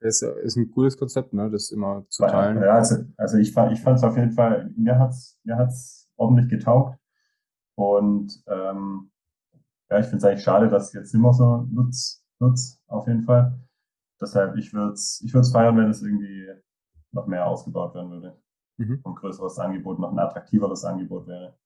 Das 0.00 0.22
ist, 0.22 0.22
ist 0.22 0.56
ein 0.56 0.70
cooles 0.70 0.96
Konzept, 0.96 1.32
ne? 1.34 1.50
Das 1.50 1.70
immer 1.70 2.06
zu 2.08 2.24
teilen. 2.24 2.62
Ja, 2.62 2.74
also, 2.76 3.04
also 3.16 3.36
ich 3.36 3.52
fand 3.52 3.78
fand's 3.78 4.02
auf 4.02 4.16
jeden 4.16 4.32
Fall, 4.32 4.70
mir 4.76 4.98
hat's 4.98 5.38
mir 5.44 5.56
hat's 5.56 6.08
ordentlich 6.16 6.48
getaugt. 6.48 6.98
Und 7.76 8.42
ähm, 8.46 9.10
ja, 9.90 9.98
ich 9.98 10.06
finde 10.06 10.18
es 10.18 10.24
eigentlich 10.24 10.44
schade, 10.44 10.68
dass 10.68 10.88
es 10.88 10.92
jetzt 10.94 11.14
immer 11.14 11.34
so 11.34 11.66
nutz, 11.70 12.24
nutz 12.38 12.82
auf 12.86 13.06
jeden 13.08 13.24
Fall. 13.24 13.58
Deshalb, 14.20 14.56
ich 14.56 14.72
würde 14.72 14.92
es 14.92 15.20
ich 15.24 15.34
würd's 15.34 15.52
feiern, 15.52 15.76
wenn 15.76 15.90
es 15.90 16.02
irgendwie 16.02 16.48
noch 17.12 17.26
mehr 17.26 17.46
ausgebaut 17.46 17.94
werden 17.94 18.10
würde. 18.10 18.40
Mhm. 18.78 19.02
Ein 19.04 19.14
größeres 19.14 19.58
Angebot, 19.58 19.98
noch 19.98 20.12
ein 20.12 20.18
attraktiveres 20.18 20.84
Angebot 20.84 21.26
wäre. 21.26 21.58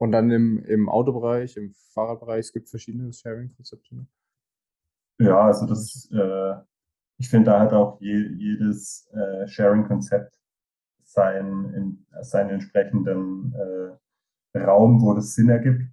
Und 0.00 0.12
dann 0.12 0.30
im, 0.30 0.64
im 0.64 0.88
Autobereich, 0.88 1.58
im 1.58 1.74
Fahrradbereich, 1.92 2.46
es 2.46 2.52
gibt 2.52 2.70
verschiedene 2.70 3.12
Sharing-Konzepte. 3.12 3.94
Ne? 3.94 4.06
Ja, 5.20 5.42
also 5.42 5.66
das, 5.66 6.08
äh, 6.10 6.54
ich 7.18 7.28
finde, 7.28 7.50
da 7.50 7.60
hat 7.60 7.74
auch 7.74 8.00
je, 8.00 8.28
jedes 8.38 9.10
äh, 9.12 9.46
Sharing-Konzept 9.46 10.34
seinen, 11.04 11.74
in, 11.74 12.06
seinen 12.22 12.50
entsprechenden 12.50 13.54
äh, 14.54 14.58
Raum, 14.58 15.02
wo 15.02 15.12
das 15.12 15.34
Sinn 15.34 15.50
ergibt. 15.50 15.84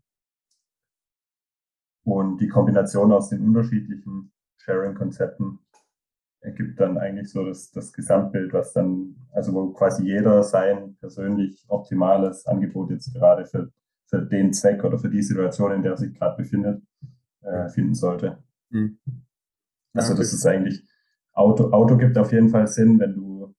Und 2.06 2.38
die 2.38 2.48
Kombination 2.48 3.12
aus 3.12 3.28
den 3.28 3.43
unterschiedlichen 3.43 4.32
Sharing-Konzepten 4.60 5.60
ergibt 6.39 6.80
dann 6.80 6.98
eigentlich 6.98 7.30
so 7.30 7.46
das, 7.46 7.72
das 7.72 7.91
Gesamtbild, 7.91 8.54
was 8.54 8.72
dann, 8.72 9.17
also 9.34 9.54
wo 9.54 9.74
quasi 9.74 10.06
jeder 10.06 10.43
sein 10.43 10.96
persönlich 10.96 11.65
optimales 11.67 12.46
Angebot 12.46 12.91
jetzt 12.91 13.13
gerade 13.13 13.46
für, 13.46 13.70
für 14.08 14.22
den 14.22 14.54
Zweck 14.54 14.84
oder 14.84 14.98
für 14.98 15.10
die 15.10 15.22
Situation, 15.22 15.72
in 15.72 15.82
der 15.84 15.91
er 15.91 15.98
sich 15.98 16.13
gerade 16.13 16.38
befindet, 16.38 16.82
äh, 17.41 17.70
finden 17.70 17.93
sollte. 17.93 18.41
Mhm. 18.70 18.98
Also 19.93 20.13
das 20.13 20.34
ist 20.34 20.46
eigentlich, 20.46 20.84
Auto, 21.34 21.72
Auto 21.72 21.98
gibt 21.98 22.17
auf 22.17 22.32
jeden 22.32 22.50
Fall 22.50 22.67
Sinn, 22.67 23.00
wenn 23.00 23.15
du 23.15 23.56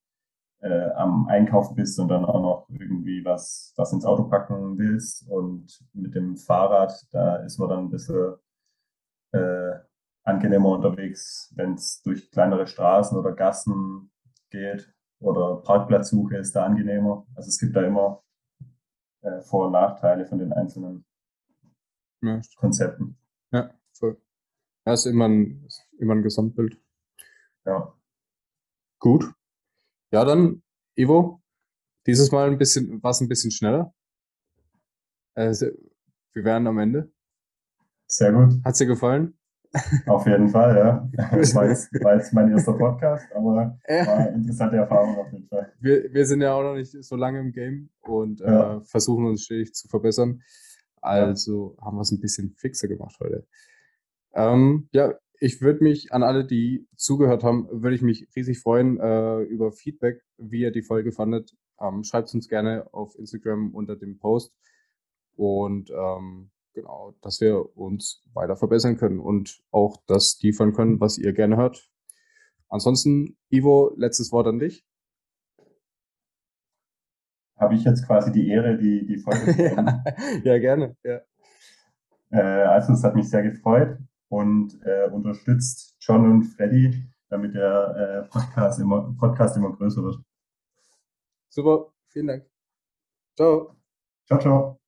äh, 0.60 0.90
am 0.92 1.28
Einkaufen 1.28 1.76
bist 1.76 1.98
und 2.00 2.08
dann 2.08 2.24
auch 2.24 2.42
noch 2.42 2.68
irgendwie 2.70 3.24
was, 3.24 3.72
was 3.76 3.92
ins 3.92 4.04
Auto 4.04 4.24
packen 4.24 4.78
willst. 4.78 5.28
Und 5.28 5.84
mit 5.92 6.14
dem 6.14 6.36
Fahrrad, 6.36 7.06
da 7.12 7.36
ist 7.36 7.58
man 7.58 7.68
dann 7.68 7.78
ein 7.84 7.90
bisschen 7.90 8.34
äh, 9.32 9.74
angenehmer 10.24 10.70
unterwegs, 10.70 11.52
wenn 11.56 11.74
es 11.74 12.02
durch 12.02 12.30
kleinere 12.30 12.66
Straßen 12.66 13.16
oder 13.16 13.32
Gassen 13.32 14.10
geht 14.50 14.92
oder 15.20 15.56
Parkplatzsuche 15.62 16.36
ist 16.36 16.54
da 16.54 16.64
angenehmer. 16.64 17.26
Also 17.34 17.48
es 17.48 17.58
gibt 17.58 17.76
da 17.76 17.82
immer 17.82 18.22
äh, 19.22 19.40
Vor- 19.42 19.66
und 19.66 19.72
Nachteile 19.72 20.26
von 20.26 20.38
den 20.38 20.52
einzelnen 20.52 21.04
Ja, 22.22 22.40
Konzepten. 22.56 23.18
ja, 23.52 23.70
voll. 23.92 24.20
Ja, 24.86 24.92
ist 24.94 25.06
immer 25.06 25.28
ein, 25.28 25.64
ist 25.66 25.86
immer 25.98 26.14
ein 26.14 26.22
Gesamtbild. 26.22 26.80
Ja. 27.64 27.94
Gut. 29.00 29.32
Ja, 30.10 30.24
dann, 30.24 30.62
Ivo, 30.96 31.42
dieses 32.06 32.32
Mal 32.32 32.50
ein 32.50 32.58
bisschen, 32.58 33.02
was 33.02 33.20
ein 33.20 33.28
bisschen 33.28 33.50
schneller. 33.50 33.94
Also, 35.34 35.66
wir 36.32 36.44
wären 36.44 36.66
am 36.66 36.78
Ende. 36.78 37.12
Sehr 38.06 38.32
gut. 38.32 38.54
Hat's 38.64 38.78
dir 38.78 38.86
gefallen? 38.86 39.37
Auf 40.06 40.26
jeden 40.26 40.48
Fall, 40.48 40.76
ja. 40.76 41.10
Das 41.36 41.54
war 41.54 41.68
jetzt, 41.68 41.92
war 42.02 42.14
jetzt 42.16 42.32
mein 42.32 42.50
erster 42.50 42.72
Podcast, 42.72 43.26
aber 43.34 43.54
war 43.54 43.78
Ja. 43.88 44.14
eine 44.14 44.34
interessante 44.36 44.76
Erfahrung 44.76 45.16
auf 45.18 45.32
jeden 45.32 45.46
Fall. 45.48 45.72
Wir, 45.80 46.12
wir 46.12 46.26
sind 46.26 46.40
ja 46.40 46.54
auch 46.54 46.62
noch 46.62 46.74
nicht 46.74 46.90
so 47.04 47.16
lange 47.16 47.40
im 47.40 47.52
Game 47.52 47.90
und 48.00 48.40
Ja. 48.40 48.76
äh, 48.78 48.80
versuchen 48.84 49.26
uns 49.26 49.42
stetig 49.44 49.74
zu 49.74 49.88
verbessern. 49.88 50.42
Also 51.00 51.76
haben 51.80 51.96
wir 51.96 52.00
es 52.02 52.10
ein 52.10 52.20
bisschen 52.20 52.54
fixer 52.56 52.88
gemacht 52.88 53.16
heute. 53.20 53.46
Ähm, 54.34 54.88
ja, 54.92 55.14
ich 55.40 55.60
würde 55.60 55.84
mich 55.84 56.12
an 56.12 56.22
alle, 56.22 56.44
die 56.44 56.88
zugehört 56.96 57.44
haben, 57.44 57.68
würde 57.70 57.94
ich 57.94 58.02
mich 58.02 58.26
riesig 58.34 58.58
freuen 58.60 58.98
äh, 58.98 59.40
über 59.42 59.70
Feedback, 59.70 60.22
wie 60.38 60.60
ihr 60.62 60.72
die 60.72 60.82
Folge 60.82 61.12
fandet. 61.12 61.54
Ähm, 61.80 62.02
Schreibt 62.02 62.32
uns 62.34 62.48
gerne 62.48 62.92
auf 62.92 63.16
Instagram 63.16 63.72
unter 63.74 63.94
dem 63.96 64.18
Post 64.18 64.52
und 65.36 65.90
ähm, 65.90 66.50
genau, 66.80 67.14
dass 67.22 67.40
wir 67.40 67.76
uns 67.76 68.24
weiter 68.32 68.56
verbessern 68.56 68.96
können 68.96 69.20
und 69.20 69.62
auch 69.70 69.96
das 70.06 70.38
liefern 70.42 70.72
können, 70.72 71.00
was 71.00 71.18
ihr 71.18 71.32
gerne 71.32 71.56
hört. 71.56 71.90
Ansonsten, 72.68 73.36
Ivo, 73.50 73.92
letztes 73.96 74.32
Wort 74.32 74.46
an 74.46 74.58
dich. 74.58 74.88
habe 77.58 77.74
ich 77.74 77.84
jetzt 77.84 78.06
quasi 78.06 78.32
die 78.32 78.48
Ehre, 78.48 78.76
die, 78.76 79.04
die 79.06 79.18
Folge 79.18 79.52
zu 79.52 79.62
ja, 79.62 80.02
ja, 80.44 80.58
gerne. 80.58 80.96
Ja. 81.02 81.20
Äh, 82.30 82.64
also 82.64 82.92
es 82.92 83.04
hat 83.04 83.14
mich 83.14 83.28
sehr 83.28 83.42
gefreut 83.42 83.98
und 84.28 84.78
äh, 84.84 85.08
unterstützt 85.10 85.96
John 86.00 86.30
und 86.30 86.44
Freddy, 86.44 87.04
damit 87.28 87.54
der 87.54 88.26
äh, 88.26 88.28
Podcast, 88.28 88.80
immer, 88.80 89.14
Podcast 89.18 89.56
immer 89.56 89.72
größer 89.72 90.02
wird. 90.02 90.18
Super, 91.48 91.92
vielen 92.08 92.28
Dank. 92.28 92.46
Ciao. 93.36 93.76
Ciao, 94.26 94.38
ciao. 94.38 94.87